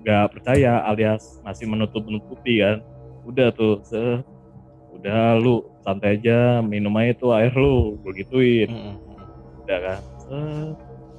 [0.03, 2.79] nggak percaya alias masih menutup-nutupi kan.
[3.27, 3.99] Udah tuh, se
[4.99, 8.69] udah lu santai aja minum aja tuh air lu, gua gituin.
[8.69, 8.95] Heeh.
[9.65, 10.75] Udah kan, set.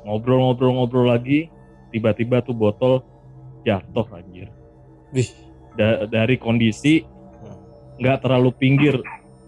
[0.07, 1.51] ngobrol-ngobrol-ngobrol lagi,
[1.91, 3.03] tiba-tiba tuh botol
[3.62, 4.49] jatuh anjir.
[5.11, 5.29] Wih.
[5.77, 7.05] Da- dari kondisi
[7.97, 8.97] nggak terlalu pinggir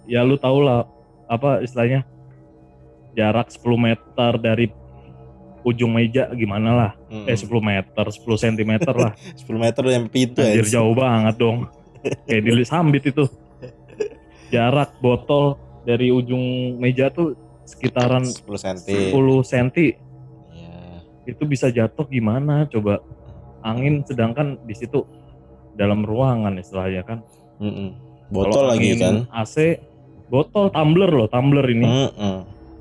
[0.09, 0.89] ya lu tau lah
[1.29, 2.05] apa istilahnya
[3.13, 4.73] jarak 10 meter dari
[5.61, 7.29] ujung meja gimana lah Heeh.
[7.29, 9.13] eh 10 meter 10 cm lah
[9.45, 10.81] 10 meter yang pintu anjir ya.
[10.81, 11.69] jauh banget dong
[12.29, 13.29] kayak di sambit itu
[14.49, 16.41] jarak botol dari ujung
[16.77, 17.33] meja tuh
[17.63, 19.13] sekitaran 10 cm.
[19.13, 19.69] 10 cm
[20.51, 21.05] Iya.
[21.27, 23.01] itu bisa jatuh gimana coba
[23.61, 25.05] angin sedangkan di situ
[25.75, 27.19] dalam ruangan istilahnya kan
[27.59, 27.91] Heeh.
[28.29, 29.15] Kalau Botol lagi angin kan.
[29.35, 29.57] AC
[30.27, 32.37] botol tumbler loh tumbler ini Heeh.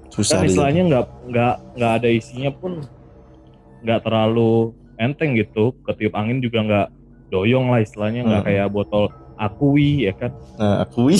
[0.10, 2.84] Susah kan istilahnya nggak nggak nggak ada isinya pun
[3.80, 6.88] nggak terlalu enteng gitu ketiup angin juga nggak
[7.30, 8.50] doyong lah istilahnya nggak Hmm.
[8.50, 9.04] kayak botol
[9.36, 11.20] akui ya kan Nah, akui.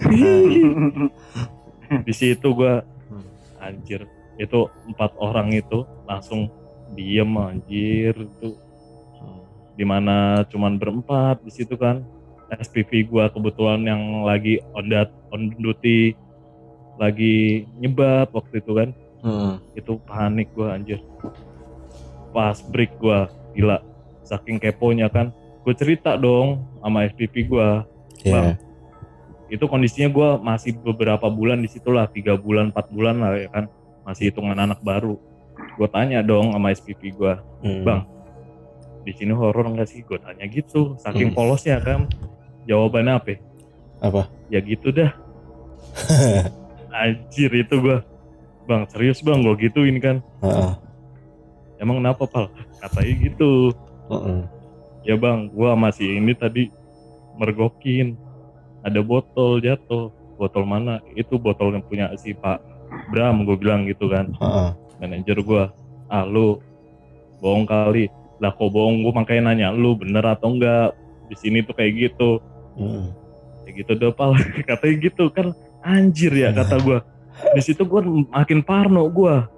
[2.06, 3.26] di situ gua Hmm.
[3.58, 4.06] anjir
[4.38, 6.46] itu empat orang itu langsung
[6.94, 8.54] diem anjir tuh
[9.74, 12.06] di mana cuman berempat di situ kan
[12.54, 16.14] SPV gua kebetulan yang lagi on, that, on duty
[16.96, 18.88] lagi nyebat waktu itu kan
[19.26, 19.54] Heeh.
[19.74, 21.02] itu panik gua anjir
[22.30, 23.26] pas break gua
[23.58, 23.82] gila
[24.22, 27.82] saking keponya kan gue cerita dong sama SPP gua
[28.20, 28.30] Iya.
[28.30, 28.48] Bang.
[29.50, 33.48] Itu kondisinya gua masih beberapa bulan di situ lah tiga bulan empat bulan lah ya
[33.50, 33.64] kan
[34.02, 35.18] masih hitungan anak baru
[35.76, 37.84] gue tanya dong sama SPP gua Hmm.
[37.84, 38.02] Bang.
[39.00, 41.36] di sini horor nggak sih gue tanya gitu saking Hmm.
[41.36, 42.04] polosnya kan
[42.64, 43.34] jawabannya apa?
[44.00, 44.22] Apa?
[44.48, 45.12] ya gitu dah
[46.94, 48.04] anjir itu gua
[48.64, 50.72] bang serius bang gue gituin kan Heeh.
[51.78, 52.46] emang kenapa pal
[52.78, 53.72] katanya gitu
[54.08, 54.40] Heeh.
[55.02, 56.68] ya bang gua masih ini tadi
[57.34, 58.14] mergokin
[58.80, 60.12] ada botol jatuh.
[60.40, 61.04] Botol mana?
[61.12, 62.64] Itu botol yang punya si Pak
[63.12, 64.32] Bram gue bilang gitu kan.
[64.36, 64.70] Heeh.
[65.00, 65.72] manajer gua
[66.12, 66.60] ah lu
[67.40, 68.12] bohong kali.
[68.40, 69.04] Lah kok bohong?
[69.04, 70.92] Gue makanya nanya lu bener atau enggak?
[71.28, 72.40] Di sini tuh kayak gitu.
[72.76, 73.00] Ya
[73.64, 74.36] kayak gitu deh pal
[74.68, 75.56] katanya gitu kan.
[75.80, 76.98] Anjir ya kata gua.
[77.56, 79.48] Di situ gua makin parno gua.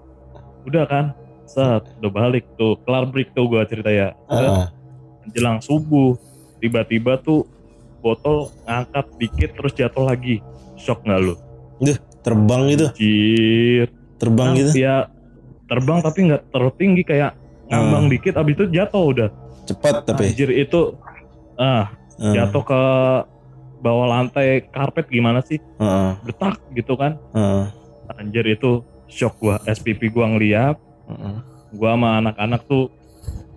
[0.66, 1.06] Udah kan?
[1.46, 2.78] Set udah balik tuh.
[2.86, 4.14] Kelar break tuh gua cerita ya.
[4.30, 4.50] Udah.
[4.50, 4.66] Ah,
[5.30, 6.18] jelang subuh
[6.62, 7.46] tiba-tiba tuh
[8.02, 10.42] botol ngangkat dikit terus jatuh lagi.
[10.76, 11.34] Shock nggak lu?
[12.22, 13.86] Terbang gitu, Anjir.
[14.14, 14.70] Terbang Nah, gitu.
[14.76, 14.96] ya
[15.64, 17.32] terbang tapi nggak terlalu tinggi kayak
[17.66, 18.12] ngambang Hmm.
[18.12, 19.28] dikit abis itu jatuh udah.
[19.64, 20.28] Cepat tapi.
[20.28, 20.94] anjir itu
[21.56, 22.80] ah Ah, jatuh ke
[23.80, 25.58] bawah lantai karpet gimana sih?
[25.76, 27.18] Ah, getak gitu kan.
[27.32, 27.72] Ah,
[28.14, 29.58] anjir itu shock gua.
[29.64, 30.76] SPP gua ngeliat.
[31.08, 31.42] Ah.
[31.72, 32.92] gua sama anak-anak tuh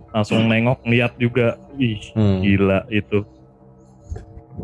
[0.08, 1.60] langsung nengok lihat juga.
[1.76, 2.40] Ih Hmm.
[2.40, 3.22] gila itu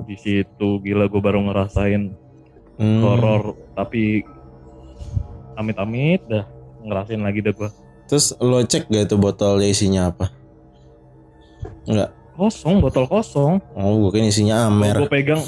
[0.02, 2.12] di situ gila gua baru ngerasain
[2.72, 3.04] Hmm.
[3.04, 3.42] horor
[3.76, 4.24] tapi
[5.54, 6.48] amit-amit dah
[6.80, 7.70] ngerasain lagi dah gua
[8.02, 10.28] Terus lo cek gak itu botolnya isinya apa?
[11.84, 12.10] Enggak.
[12.32, 14.96] kosong botol kosong Oh, gue kira isinya Amer.
[14.98, 15.40] gue pegang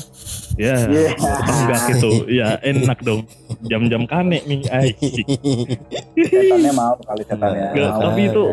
[0.55, 1.17] ya Iya.
[1.17, 3.25] enggak gitu ya enak dong
[3.65, 5.27] jam-jam kane nih anjing.
[6.15, 7.73] Setannya mau kali setannya.
[7.73, 8.45] Tapi itu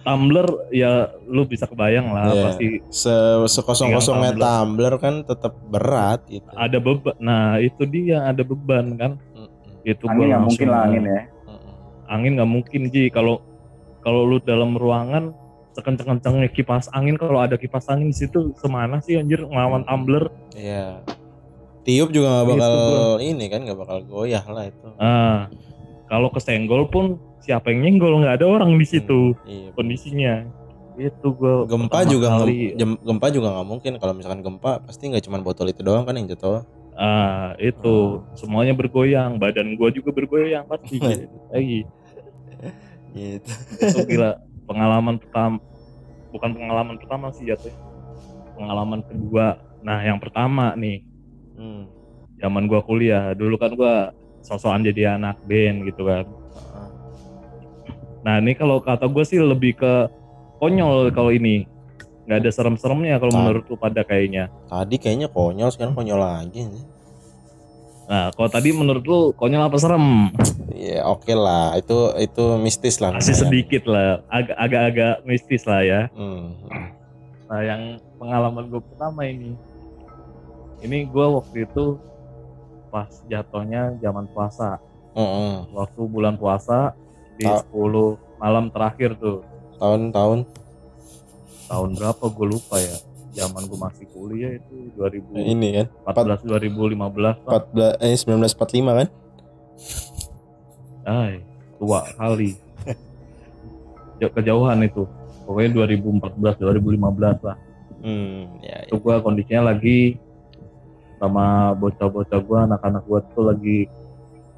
[0.00, 0.92] tumbler ya
[1.24, 2.42] lu bisa kebayang lah Iya.
[2.46, 3.12] pasti Se
[3.46, 6.48] sekosong-kosongnya Pegang tumbler kan tetap berat gitu.
[6.50, 9.48] ada beban nah itu dia ada beban kan Mm-mm.
[9.82, 11.22] itu Angin nggak mungkin lah angin ya.
[12.06, 13.44] Angin nggak mungkin ji kalau
[14.00, 15.36] kalau lu dalam ruangan
[15.70, 21.04] sekenceng-kencengnya kipas angin kalau ada kipas angin di situ semana sih anjir ngelawan tumbler Iya.
[21.80, 23.16] Tiup juga nggak Itu bakal gua.
[23.20, 24.88] ini kan nggak bakal goyah lah itu.
[24.98, 25.48] ah
[26.10, 27.04] kalau kesenggol pun
[27.38, 28.18] siapa yang nyenggol?
[28.18, 29.70] Nggak ada orang di situ Hmm, Iya.
[29.72, 30.34] kondisinya.
[30.98, 33.92] Itu gua Gempa juga kali, gem- gempa juga nggak mungkin.
[33.96, 36.66] Kalau misalkan gempa pasti nggak cuma botol itu doang kan yang jatuh.
[36.92, 38.20] ah itu.
[38.34, 39.40] Semuanya bergoyang.
[39.40, 41.00] Badan gua juga bergoyang pasti.
[41.54, 41.88] Lagi.
[43.10, 43.50] Gitu.
[43.80, 44.36] itu gila.
[44.66, 45.58] Pengalaman pertama
[46.30, 47.74] bukan pengalaman pertama sih jatuhnya.
[48.54, 49.58] Pengalaman kedua.
[49.80, 51.06] Nah yang pertama nih.
[51.56, 51.84] Hmm.
[52.36, 53.32] zaman gua kuliah.
[53.32, 56.24] Dulu kan gua sosokan jadi anak band gitu kan.
[56.74, 56.88] Ah.
[58.20, 59.92] nah ini kalau kata gue sih lebih ke
[60.58, 61.64] konyol kalau ini.
[62.28, 64.52] Nggak ada serem-seremnya kalau menurut lu pada kayaknya.
[64.70, 66.68] Tadi kayaknya konyol sekarang konyol lagi.
[68.10, 70.30] nah kalau tadi menurut lu konyol apa serem?
[70.70, 71.74] Iya oke lah.
[71.78, 73.14] Itu itu mistis lah.
[73.14, 74.22] masih sedikit lah.
[74.30, 76.00] Agak- agak-agak mistis lah ya.
[76.14, 76.54] Hmm.
[77.50, 77.82] Nah, yang
[78.14, 79.58] pengalaman gue pertama ini,
[80.86, 81.98] ini gue waktu itu
[82.90, 84.82] pas jatuhnya zaman puasa,
[85.72, 86.92] waktu bulan puasa
[87.34, 87.62] di Ah.
[87.64, 90.44] 10 malam terakhir tuh, Tahun-tahun?
[91.66, 92.96] Tahun berapa gue lupa ya,
[93.32, 95.86] zaman gue masih kuliah itu 2014 ini kan?
[96.42, 99.08] 2015 lah, 14 eh 1945 kan?
[101.02, 101.40] ay
[101.74, 102.60] tua kali,
[104.20, 105.08] Jauh- kejauhan itu,
[105.42, 107.56] pokoknya 2014 2015 lah.
[108.00, 110.20] Hmm, ya, itu gue kondisinya lagi
[111.20, 113.78] sama bocah-bocah gue anak-anak gue tuh lagi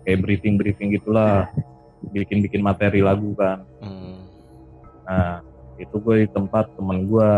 [0.06, 1.50] kayak briefing briefing gitulah.
[2.14, 3.66] Bikin bikin materi lagu kan.
[3.82, 4.22] Hmm.
[5.02, 5.42] nah
[5.82, 7.30] itu gue di tempat temen gue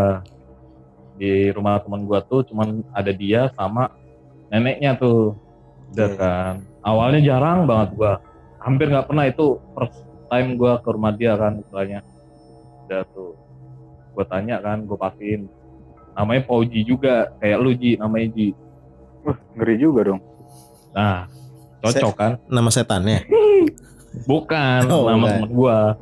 [1.17, 3.89] di rumah temen gue tuh cuman ada dia sama
[4.53, 5.33] neneknya tuh.
[5.97, 6.21] Udah Oke.
[6.21, 6.55] kan.
[6.85, 8.13] Awalnya jarang banget gue
[8.61, 9.25] hampir nggak pernah.
[9.25, 12.05] Itu first time gue ke rumah dia kan istilahnya.
[12.85, 13.33] Udah tuh.
[14.13, 15.49] Gue tanya kan gue pastiin.
[16.13, 17.33] Namanya Pauji juga.
[17.41, 17.97] Kayak lu Ji.
[17.97, 18.53] Namanya Ji
[19.25, 20.21] Wah, ngeri juga dong.
[20.93, 21.27] Nah,
[21.81, 22.33] cocok kan?
[22.47, 23.19] Nama setannya.
[24.31, 25.99] Bukan Oh, nama temen gua.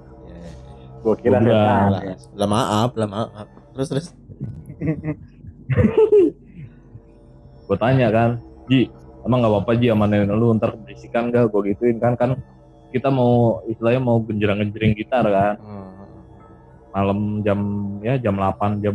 [1.01, 1.49] Gua kira Udah.
[1.49, 1.87] setan.
[1.89, 2.03] lah,
[2.37, 3.47] lah maaf, lah maaf.
[3.73, 4.07] Terus terus.
[7.65, 8.31] Gua tanya kan,
[8.67, 8.91] Ji,
[9.23, 11.49] emang nggak apa-apa Ji sama nenek lu ntar berisikan gak?
[11.49, 12.37] Gua gituin kan kan
[12.93, 15.89] kita mau istilahnya mau genjerang-genjering gitar kan Hmm.
[16.93, 17.59] malam jam
[18.05, 18.93] ya jam 8 jam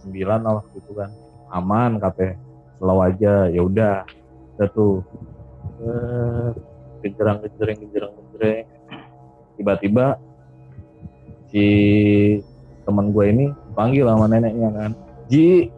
[0.00, 1.12] 9 lah waktu itu kan
[1.52, 2.40] aman katanya
[2.76, 4.04] slow aja ya udah.
[4.56, 5.02] Udah tuh.
[5.80, 6.48] Eh,
[7.02, 8.64] genjerang genjering genjerang genjering
[9.54, 10.16] tiba-tiba
[11.48, 11.64] si
[12.82, 14.90] teman gue ini panggil sama neneknya kan.
[15.26, 15.68] Ji.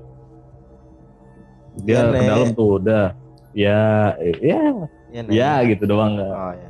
[1.85, 3.07] Dia Iya, ke dalam tuh udah.
[3.53, 4.61] Ya ya.
[5.13, 5.33] Iya, Nek.
[5.33, 6.69] ya gitu doang nggak Oh ya.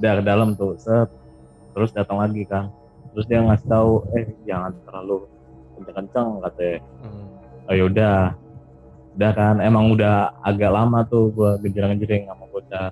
[0.00, 1.08] udah ke dalam tuh set.
[1.74, 2.70] Terus datang lagi kan
[3.14, 5.22] terus dia ngasih tahu eh jangan terlalu
[5.78, 6.78] kenceng-kenceng katanya.
[6.98, 7.24] Hmm.
[7.70, 8.18] oh yaudah
[9.14, 12.90] udah kan emang udah agak lama tuh gua genjering-genjering sama bocah.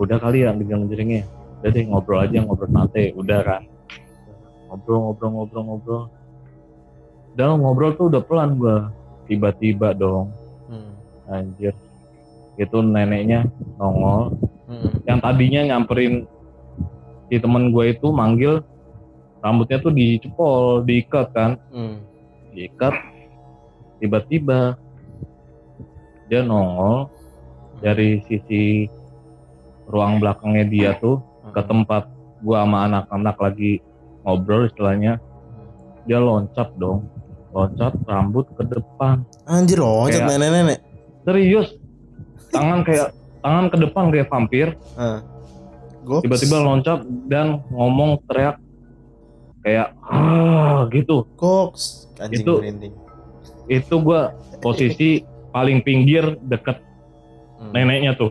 [0.00, 1.22] Udah kali ya genjering-genjeringnya
[1.58, 3.62] udah deh ngobrol aja ngobrol santai udah kan.
[4.72, 6.02] Ngobrol ngobrol ngobrol ngobrol.
[7.36, 8.88] Udah ngobrol tuh udah pelan gua.
[9.28, 10.32] Tiba-tiba dong.
[10.72, 10.92] Hmm.
[11.28, 11.76] anjir.
[12.56, 13.44] Itu neneknya
[13.76, 14.32] nongol.
[14.68, 15.00] Hmm.
[15.08, 16.28] yang tadinya nyamperin
[17.32, 18.60] si temen gue itu manggil
[19.40, 21.60] rambutnya tuh dicepol diikat kan.
[21.68, 22.00] Hmm.
[22.56, 22.96] diikat.
[24.00, 24.78] Tiba-tiba
[26.28, 27.08] dia nongol
[27.78, 28.86] dari sisi
[29.86, 32.06] ruang belakangnya dia tuh ke tempat
[32.38, 33.72] gua sama anak-anak lagi
[34.20, 35.16] ngobrol istilahnya
[36.04, 37.08] dia loncat dong
[37.50, 40.78] loncat rambut ke depan Anjir loncat Kayak- nenek-nenek.
[41.24, 41.68] serius
[42.48, 44.68] tangan kayak tangan ke depan kayak vampir.
[46.00, 46.24] Goks.
[46.24, 48.56] tiba-tiba loncat dan ngomong teriak
[49.60, 52.08] kayak ah gitu Goks.
[52.16, 52.94] Anjing Itu- merinding.
[53.66, 56.80] itu gua posisi paling pinggir deket
[57.58, 57.74] Hmm.
[57.74, 58.30] neneknya tuh.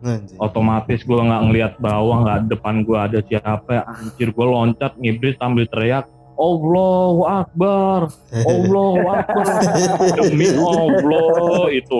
[0.00, 0.40] Anjing.
[0.40, 3.84] otomatis gua nggak ngelihat bawah nggak depan gua ada siapa.
[3.86, 8.08] Anjir gua loncat ngibrit sambil teriak Allahu Akbar
[8.50, 9.46] Allahu Akbar.
[10.18, 11.98] Demi Allah itu.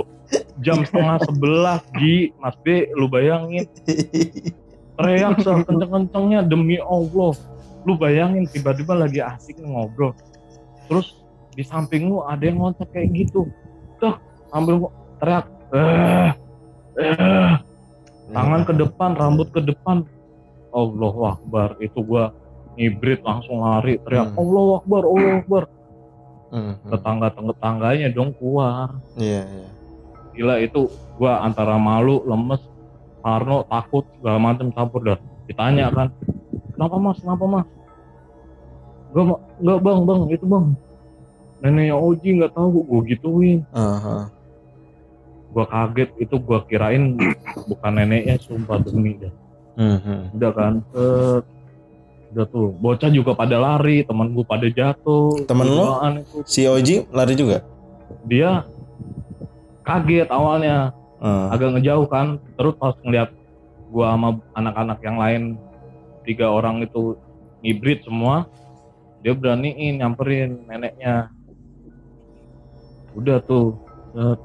[0.59, 2.33] Jam setengah sebelas Ji.
[2.41, 3.69] Mas B lu bayangin.
[4.97, 7.37] Teriak sekenceng-kencengnya demi Allah.
[7.85, 10.17] Lu bayangin tiba-tiba lagi asik ngobrol.
[10.89, 11.21] Terus
[11.53, 13.45] di samping lu ada yang loncat kayak gitu.
[14.01, 14.17] Tuh
[14.51, 14.91] sambil
[15.23, 16.31] teriak eh
[16.99, 17.55] eh.
[18.31, 20.07] Tangan ke depan rambut ke depan.
[20.71, 22.31] Allahu Akbar itu gua
[22.79, 24.39] ngibrit langsung lari teriak Hmm.
[24.39, 25.65] Allahu Akbar Allahu Akbar.
[26.51, 26.91] Hmm, hmm.
[26.95, 28.99] tetangga tetangganya dong keluar.
[29.19, 29.69] Iya, iya.
[30.31, 30.87] gila itu
[31.19, 32.63] gua antara malu lemes
[33.21, 35.19] Parno takut segala macam campur dah.
[35.45, 36.09] Ditanya kan
[36.73, 37.19] kenapa mas?
[37.21, 37.67] Kenapa mas?
[39.13, 39.25] Gak
[39.61, 40.67] nggak bang bang itu bang.
[41.61, 43.61] Neneknya Oji nggak tahu gue gituin.
[43.77, 44.33] Aha.
[45.51, 47.19] Gua kaget itu gua kirain
[47.67, 49.33] bukan neneknya sumpah demi dah
[49.75, 50.23] Hmm, hmm.
[50.37, 51.45] udah kan set.
[52.31, 55.99] udah tuh bocah juga pada lari teman gua pada jatuh Temen lo?
[56.21, 56.43] Itu.
[56.45, 57.65] Si Oji lari juga?
[58.27, 58.67] dia
[59.83, 61.53] kaget awalnya Ah.
[61.53, 63.29] agak ngejauh kan terus pas ngeliat
[63.89, 65.43] gua sama anak-anak yang lain
[66.25, 67.13] tiga orang itu
[67.61, 68.49] hibrid semua
[69.21, 71.29] dia beraniin nyamperin neneknya
[73.13, 73.77] udah tuh
[74.13, 74.41] set.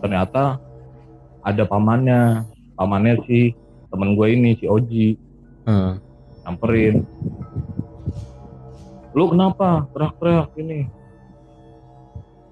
[0.00, 0.58] Ternyata
[1.42, 2.44] ada pamannya.
[2.78, 3.52] Pamannya si
[3.90, 5.08] temen gue ini si Oji.
[5.68, 6.00] Hmm.
[6.48, 7.04] nyamperin.
[9.12, 10.88] Lu kenapa teriak-teriak ini?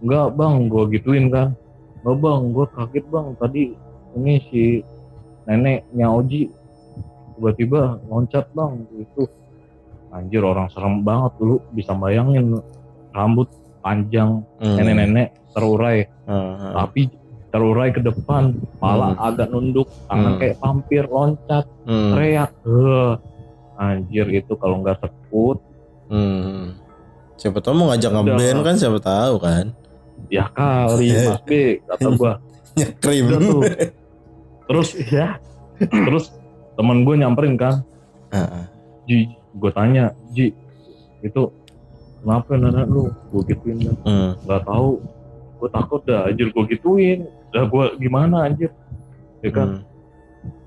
[0.04, 0.54] Enggak bang.
[0.68, 1.56] Gue gituin kan.
[2.04, 3.26] Enggak bang gue kaget bang.
[3.40, 3.62] Tadi
[4.20, 4.62] ini si
[5.48, 6.52] neneknya Oji
[7.40, 8.84] tiba-tiba loncat bang.
[9.00, 9.24] Itu
[10.12, 11.56] anjir orang serem banget lu.
[11.72, 12.60] Bisa bayangin
[13.16, 13.48] rambut
[13.80, 14.76] panjang Hmm.
[14.76, 16.04] nenek-nenek terurai.
[16.28, 16.72] Ah, ah.
[16.84, 17.08] tapi
[17.56, 19.24] terurai ke depan kepala Hmm.
[19.24, 20.38] agak nunduk tangan Hmm.
[20.38, 22.12] kayak vampir loncat Hmm.
[22.12, 23.12] teriak "Heh."
[23.76, 25.56] anjir itu kalau nggak sekut
[26.06, 26.76] Hmm.
[27.34, 29.72] Siapa tahu mau ngajak ngeband kan siapa tahu kan.
[30.28, 31.50] ya kali mas B
[31.82, 32.32] kata gua
[32.76, 33.24] Nyekrim.
[33.30, 33.60] tuh
[34.66, 35.36] terus ya
[35.78, 36.32] terus
[36.72, 37.84] teman gue nyamperin kan
[38.30, 38.64] ah.
[39.04, 40.52] Ji gue tanya Ji
[41.20, 41.42] itu
[42.18, 44.30] kenapa nenek lu gue gituin kan Hmm.
[44.42, 45.00] nggak tahu
[45.56, 47.28] gue takut dah anjir gue gituin.
[47.50, 48.70] Dah gue gimana anjir?
[49.40, 49.68] Ya kan?
[49.80, 49.84] Hmm.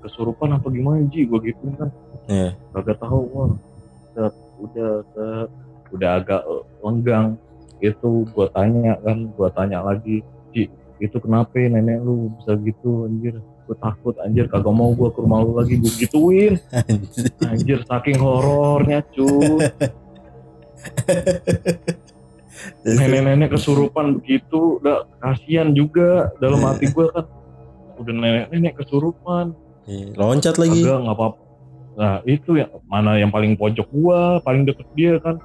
[0.04, 1.24] kesurupan apa gimana Ji?
[1.24, 1.90] Gue gituin kan.
[2.30, 2.54] Iya.
[2.76, 3.46] kagak tahu gua.
[4.14, 5.48] Set, udah set,
[5.90, 7.28] udah agak eh, lenggang.
[7.80, 10.22] Itu gua tanya kan gua tanya lagi.
[10.54, 13.40] Ji itu kenapa ya nenek lu bisa gitu anjir?
[13.66, 14.46] Gue takut anjir.
[14.46, 16.54] Kagak mau gua ke rumah lu lagi gue gituin.
[17.50, 19.64] Anjir saking horornya cuy
[22.82, 27.24] nenek-nenek kesurupan begitu udah kasihan juga dalam hati gua kan
[27.96, 29.52] udah nenek-nenek kesurupan
[29.90, 30.86] Iya, Loncat lagi.
[30.86, 31.38] Agak nggak apa-apa.
[31.98, 35.40] Nah itu ya mana yang paling pojok gua, paling deket dia kan.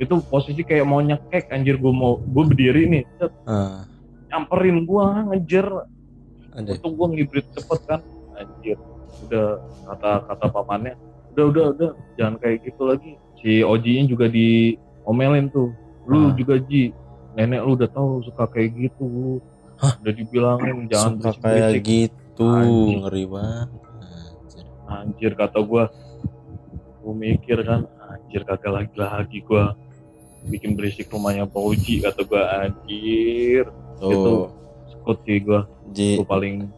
[0.00, 3.84] Itu posisi kayak mau nyekek anjir gua mau gua berdiri nih, set, Ah,
[4.32, 5.66] nyamperin gua ngejer.
[6.56, 6.72] ada.
[6.72, 8.00] Untung gua ngibrit cepet kan.
[8.32, 8.80] Anjir.
[9.28, 9.60] Udah
[9.92, 10.94] kata kata pamannya,
[11.36, 13.12] udah udah udah jangan kayak gitu lagi.
[13.44, 15.68] Si Oji-nya juga diomelin tuh.
[16.12, 16.32] Lu Ah.
[16.32, 16.92] juga Ji,
[17.32, 19.02] nenek lu udah tahu suka kayak gitu.
[19.02, 19.32] lu.
[19.82, 23.02] Udah dibilangin jangan Suka kayak gitu, Anjing.
[23.02, 23.68] ngeri banget.
[23.72, 24.64] Anjir.
[24.84, 25.84] anjir kata gua
[27.00, 29.72] gua mikir kan anjir kagak lagi lagi gua
[30.44, 33.64] bikin berisik rumahnya Pak Uji kata gua anjir
[33.96, 34.06] Itu.
[34.12, 34.42] Tuh,
[34.86, 36.68] sekut sih gua Ji, gua paling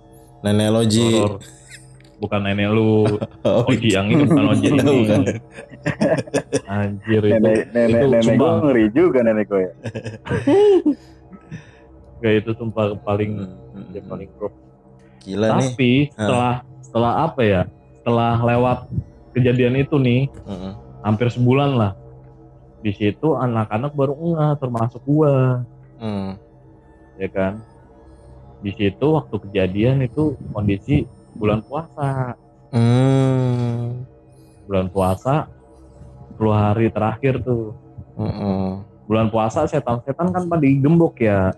[0.40, 1.02] nenek lo Ji.
[2.24, 3.04] Bukan nenek lu
[3.46, 5.22] Oh, Oji yang ini bukan Oji ini Bukan.
[6.66, 9.72] anjir itu nenek nenek itu nenek gue ngeri juga nenek gue ya.
[12.20, 13.32] kayak itu sumpah paling
[13.74, 14.12] Hmm, yang hmm.
[14.12, 14.48] paling pro
[15.20, 15.52] Gila nih.
[15.52, 17.62] tapi setelah setelah apa ya
[17.96, 18.78] setelah lewat
[19.32, 20.72] kejadian itu nih Heeh.
[21.00, 21.92] hampir sebulan lah
[22.80, 25.64] di situ anak-anak baru enggak termasuk gua
[25.94, 26.36] Hmm.
[27.16, 27.62] ya kan
[28.60, 31.04] di situ waktu kejadian itu kondisi
[31.34, 32.34] bulan puasa
[32.70, 34.02] Hmm.
[34.64, 35.46] bulan puasa
[36.32, 37.70] 10 hari terakhir tuh
[38.14, 38.82] Heeh.
[39.04, 41.54] bulan puasa setan-setan kan pada digembok ya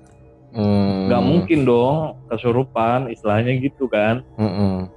[0.52, 1.06] Hmm.
[1.06, 1.96] nggak mungkin dong
[2.26, 4.88] kesurupan istilahnya gitu kan Mm-mm.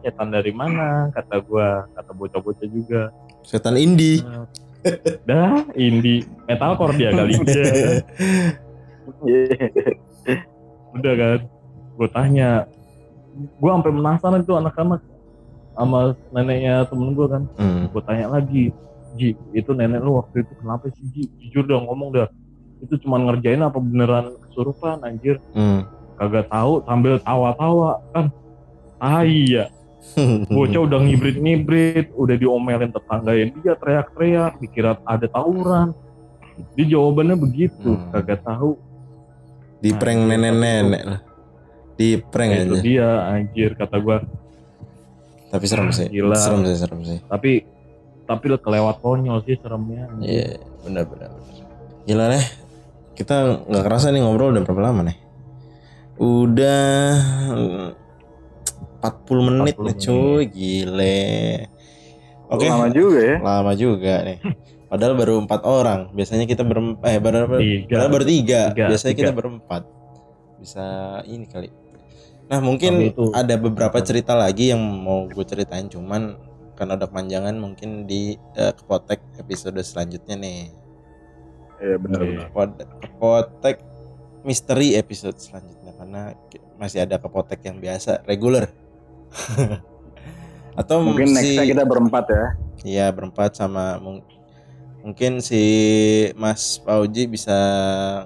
[0.00, 3.02] setan dari mana kata gua kata bocah-bocah juga
[3.40, 4.20] Setan indie.
[5.28, 7.36] dah indie metalcore dia kali
[10.90, 11.38] udah kan
[11.96, 12.50] gue tanya
[13.40, 15.00] gue sampai penasaran tuh anak-anak
[15.72, 17.42] sama neneknya temen gue kan.
[17.56, 17.88] Hmm.
[17.88, 18.74] gue tanya lagi
[19.18, 21.22] Ji itu nenek lu waktu itu kenapa sih Ji?
[21.42, 22.28] Jujur dah ngomong dah.
[22.78, 25.40] Itu cuma ngerjain apa beneran kesurupan anjir?
[25.56, 25.86] Hmm.
[26.20, 28.28] kagak tahu sambil tawa-tawa kan?
[29.00, 29.72] Ah iya.
[30.54, 35.96] Bocah udah ngibrit-ngibrit udah diomelin tetanggain dia teriak-teriak dikira ada tawuran.
[36.76, 38.12] Dia jawabannya begitu Hmm.
[38.12, 38.76] kagak tahu.
[39.80, 41.20] Di prank Nah, nenek-nenek lah.
[42.00, 42.82] Di prank Nah, itu aja.
[42.82, 44.24] dia anjir kata gua
[45.46, 46.08] Tapi serem sih.
[46.08, 46.32] Gila.
[46.34, 47.18] Serem sih, serem sih.
[47.26, 47.68] tapi
[48.24, 51.66] tapi lo kelewat konyol sih seremnya Iya, benar benar benar.
[52.02, 52.44] Gila nih.
[53.12, 53.34] Kita
[53.66, 55.18] nggak kerasa nih ngobrol udah berapa lama nih?
[56.16, 57.04] Udah
[57.50, 57.88] mm,
[59.00, 61.26] 40 menit 40 nih cuy, gile.
[62.46, 63.36] Oke, Lama juga ya.
[63.38, 64.38] lama juga nih.
[64.90, 66.00] Padahal baru empat orang.
[66.10, 68.60] Biasanya kita berempat, eh baru tiga Padahal baru tiga.
[68.70, 69.22] Tiga, Biasanya tiga.
[69.22, 69.82] kita berempat.
[70.56, 70.86] Bisa
[71.24, 71.68] ini kali.
[72.50, 76.34] Nah mungkin Tapi itu- ada beberapa cerita lagi yang mau gue ceritain, cuman
[76.74, 80.60] karena udah kepanjangan mungkin di eh, kepotek episode selanjutnya nih.
[81.78, 82.50] Iya benar-benar.
[82.50, 83.76] Kepot- Kepotek
[84.42, 86.22] misteri episode selanjutnya karena
[86.74, 88.66] masih ada kepotek yang biasa reguler.
[90.80, 92.44] Atau Mungkin si nextnya kita berempat ya.
[92.80, 94.24] Iya berempat sama mung-
[95.04, 95.60] mungkin si
[96.34, 97.56] Mas Pauji bisa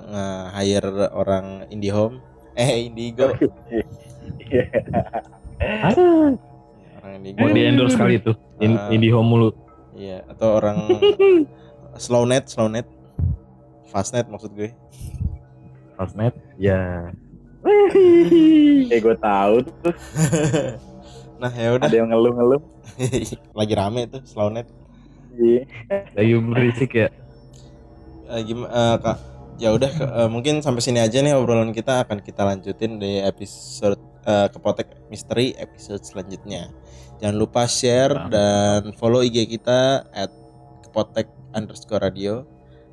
[0.07, 2.23] nge-hire orang IndiHome
[2.55, 3.35] eh Indigo
[4.41, 4.65] Iya.
[5.61, 6.33] ah,
[7.01, 8.33] orang Indigo mau di endorse kali itu.
[8.59, 8.91] In, Ah.
[8.91, 9.49] Indihome mulu.
[9.95, 10.91] Iya atau orang
[12.05, 12.87] Slownet Slownet
[13.87, 14.75] Fastnet maksud gue.
[15.95, 16.35] Fastnet?
[16.59, 17.15] Ya.
[18.85, 19.95] Eh gue tahu tuh.
[21.35, 21.91] Nah ya udah.
[21.91, 22.63] Ada yang ngeluh-ngeluh.
[23.59, 24.67] lagi rame tuh Slownet
[25.35, 25.67] Iya.
[26.15, 27.09] lagi berisik ya.
[28.27, 29.19] Eh, gim- eh, kak
[29.55, 32.03] ya udah eh, mungkin sampai sini aja nih obrolan kita.
[32.03, 36.73] Akan kita lanjutin di episode eh, kepotek misteri episode selanjutnya.
[37.23, 38.29] Jangan lupa share Nah.
[38.29, 40.33] dan follow IG kita at
[40.83, 42.43] kepotek underscore radio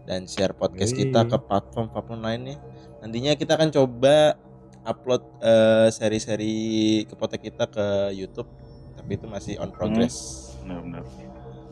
[0.03, 2.57] dan share podcast kita ke platform-platform lainnya
[3.01, 4.37] nantinya kita akan coba
[4.81, 6.57] upload eh, seri-seri
[7.05, 8.49] kepotek kita ke YouTube
[8.97, 10.49] tapi itu masih on progress.
[10.61, 11.01] Benar-benar.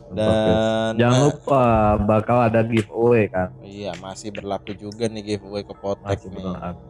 [0.10, 1.64] dan jangan eh, lupa
[2.02, 3.54] bakal ada giveaway kan?
[3.62, 6.42] Iya masih berlaku juga nih giveaway ke Potek masih nih.
[6.42, 6.82] berlaku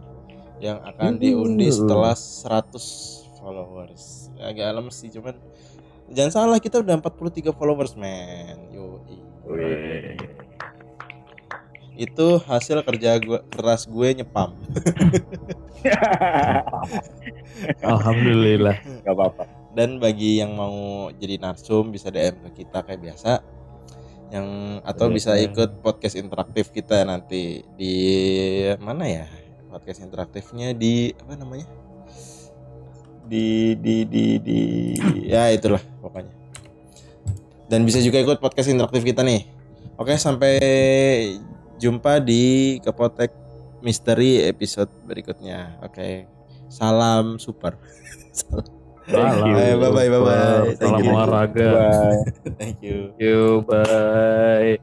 [0.60, 1.20] yang akan Uh.
[1.20, 4.30] diundi setelah 100 followers.
[4.40, 5.36] Agak lemes sih cuman
[6.12, 8.60] jangan salah kita udah 43 followers men.
[8.70, 9.02] Yo.
[12.00, 14.56] Itu hasil kerja gua keras gue nyepam.
[17.84, 19.44] alhamdulillah Gak apa-apa.
[19.76, 23.44] Dan bagi yang mau jadi narsum bisa DM ke kita kayak biasa.
[24.30, 24.48] Yang
[24.86, 25.46] atau Boleh, bisa boleh.
[25.50, 27.96] ikut podcast interaktif kita nanti di
[28.78, 29.26] mana ya?
[29.70, 31.70] Podcast interaktifnya di apa namanya?
[33.30, 34.62] Di di di di
[35.30, 36.34] ya itulah pokoknya.
[37.70, 39.46] Dan bisa juga ikut podcast interaktif kita nih.
[40.02, 40.58] Oke, sampai
[41.78, 43.30] jumpa di Kepotek
[43.86, 45.78] Misteri episode berikutnya.
[45.86, 46.26] Oke.
[46.68, 47.78] Salam super.
[48.34, 48.80] Salam.
[49.10, 49.42] Thank.
[49.82, 50.78] Bye, bye, bye, bye.
[50.78, 52.22] Thank salam olahraga Bye.
[52.62, 53.10] Thank you.
[53.18, 54.78] you bye